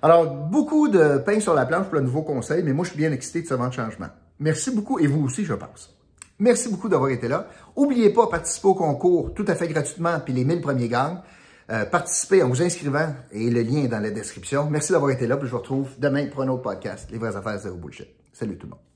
Alors, 0.00 0.26
beaucoup 0.26 0.88
de 0.88 1.18
pain 1.18 1.40
sur 1.40 1.54
la 1.54 1.66
planche 1.66 1.86
pour 1.86 1.96
le 1.96 2.02
nouveau 2.02 2.22
conseil, 2.22 2.62
mais 2.62 2.72
moi, 2.72 2.84
je 2.84 2.90
suis 2.90 2.98
bien 2.98 3.12
excité 3.12 3.42
de 3.42 3.46
ce 3.46 3.54
vent 3.54 3.68
de 3.68 3.74
changement. 3.74 4.08
Merci 4.38 4.70
beaucoup, 4.70 4.98
et 4.98 5.06
vous 5.06 5.24
aussi, 5.24 5.44
je 5.44 5.54
pense. 5.54 5.94
Merci 6.38 6.70
beaucoup 6.70 6.88
d'avoir 6.88 7.10
été 7.10 7.26
là. 7.26 7.48
N'oubliez 7.76 8.10
pas, 8.10 8.28
participer 8.28 8.68
au 8.68 8.74
concours 8.74 9.34
tout 9.34 9.44
à 9.48 9.56
fait 9.56 9.66
gratuitement, 9.66 10.20
puis 10.20 10.32
les 10.32 10.44
1000 10.44 10.60
premiers 10.60 10.88
gangs. 10.88 11.20
Euh, 11.70 11.84
participez 11.84 12.42
en 12.42 12.48
vous 12.48 12.62
inscrivant 12.62 13.14
et 13.30 13.50
le 13.50 13.62
lien 13.62 13.84
est 13.84 13.88
dans 13.88 14.00
la 14.00 14.10
description. 14.10 14.70
Merci 14.70 14.92
d'avoir 14.92 15.10
été 15.10 15.26
là. 15.26 15.36
Puis 15.36 15.46
je 15.46 15.52
vous 15.52 15.58
retrouve 15.58 15.90
demain 15.98 16.26
pour 16.26 16.42
un 16.42 16.48
autre 16.48 16.62
podcast, 16.62 17.10
Les 17.10 17.18
vraies 17.18 17.36
affaires 17.36 17.58
zéro 17.58 17.76
bullshit. 17.76 18.08
Salut 18.32 18.56
tout 18.56 18.66
le 18.66 18.70
monde. 18.70 18.87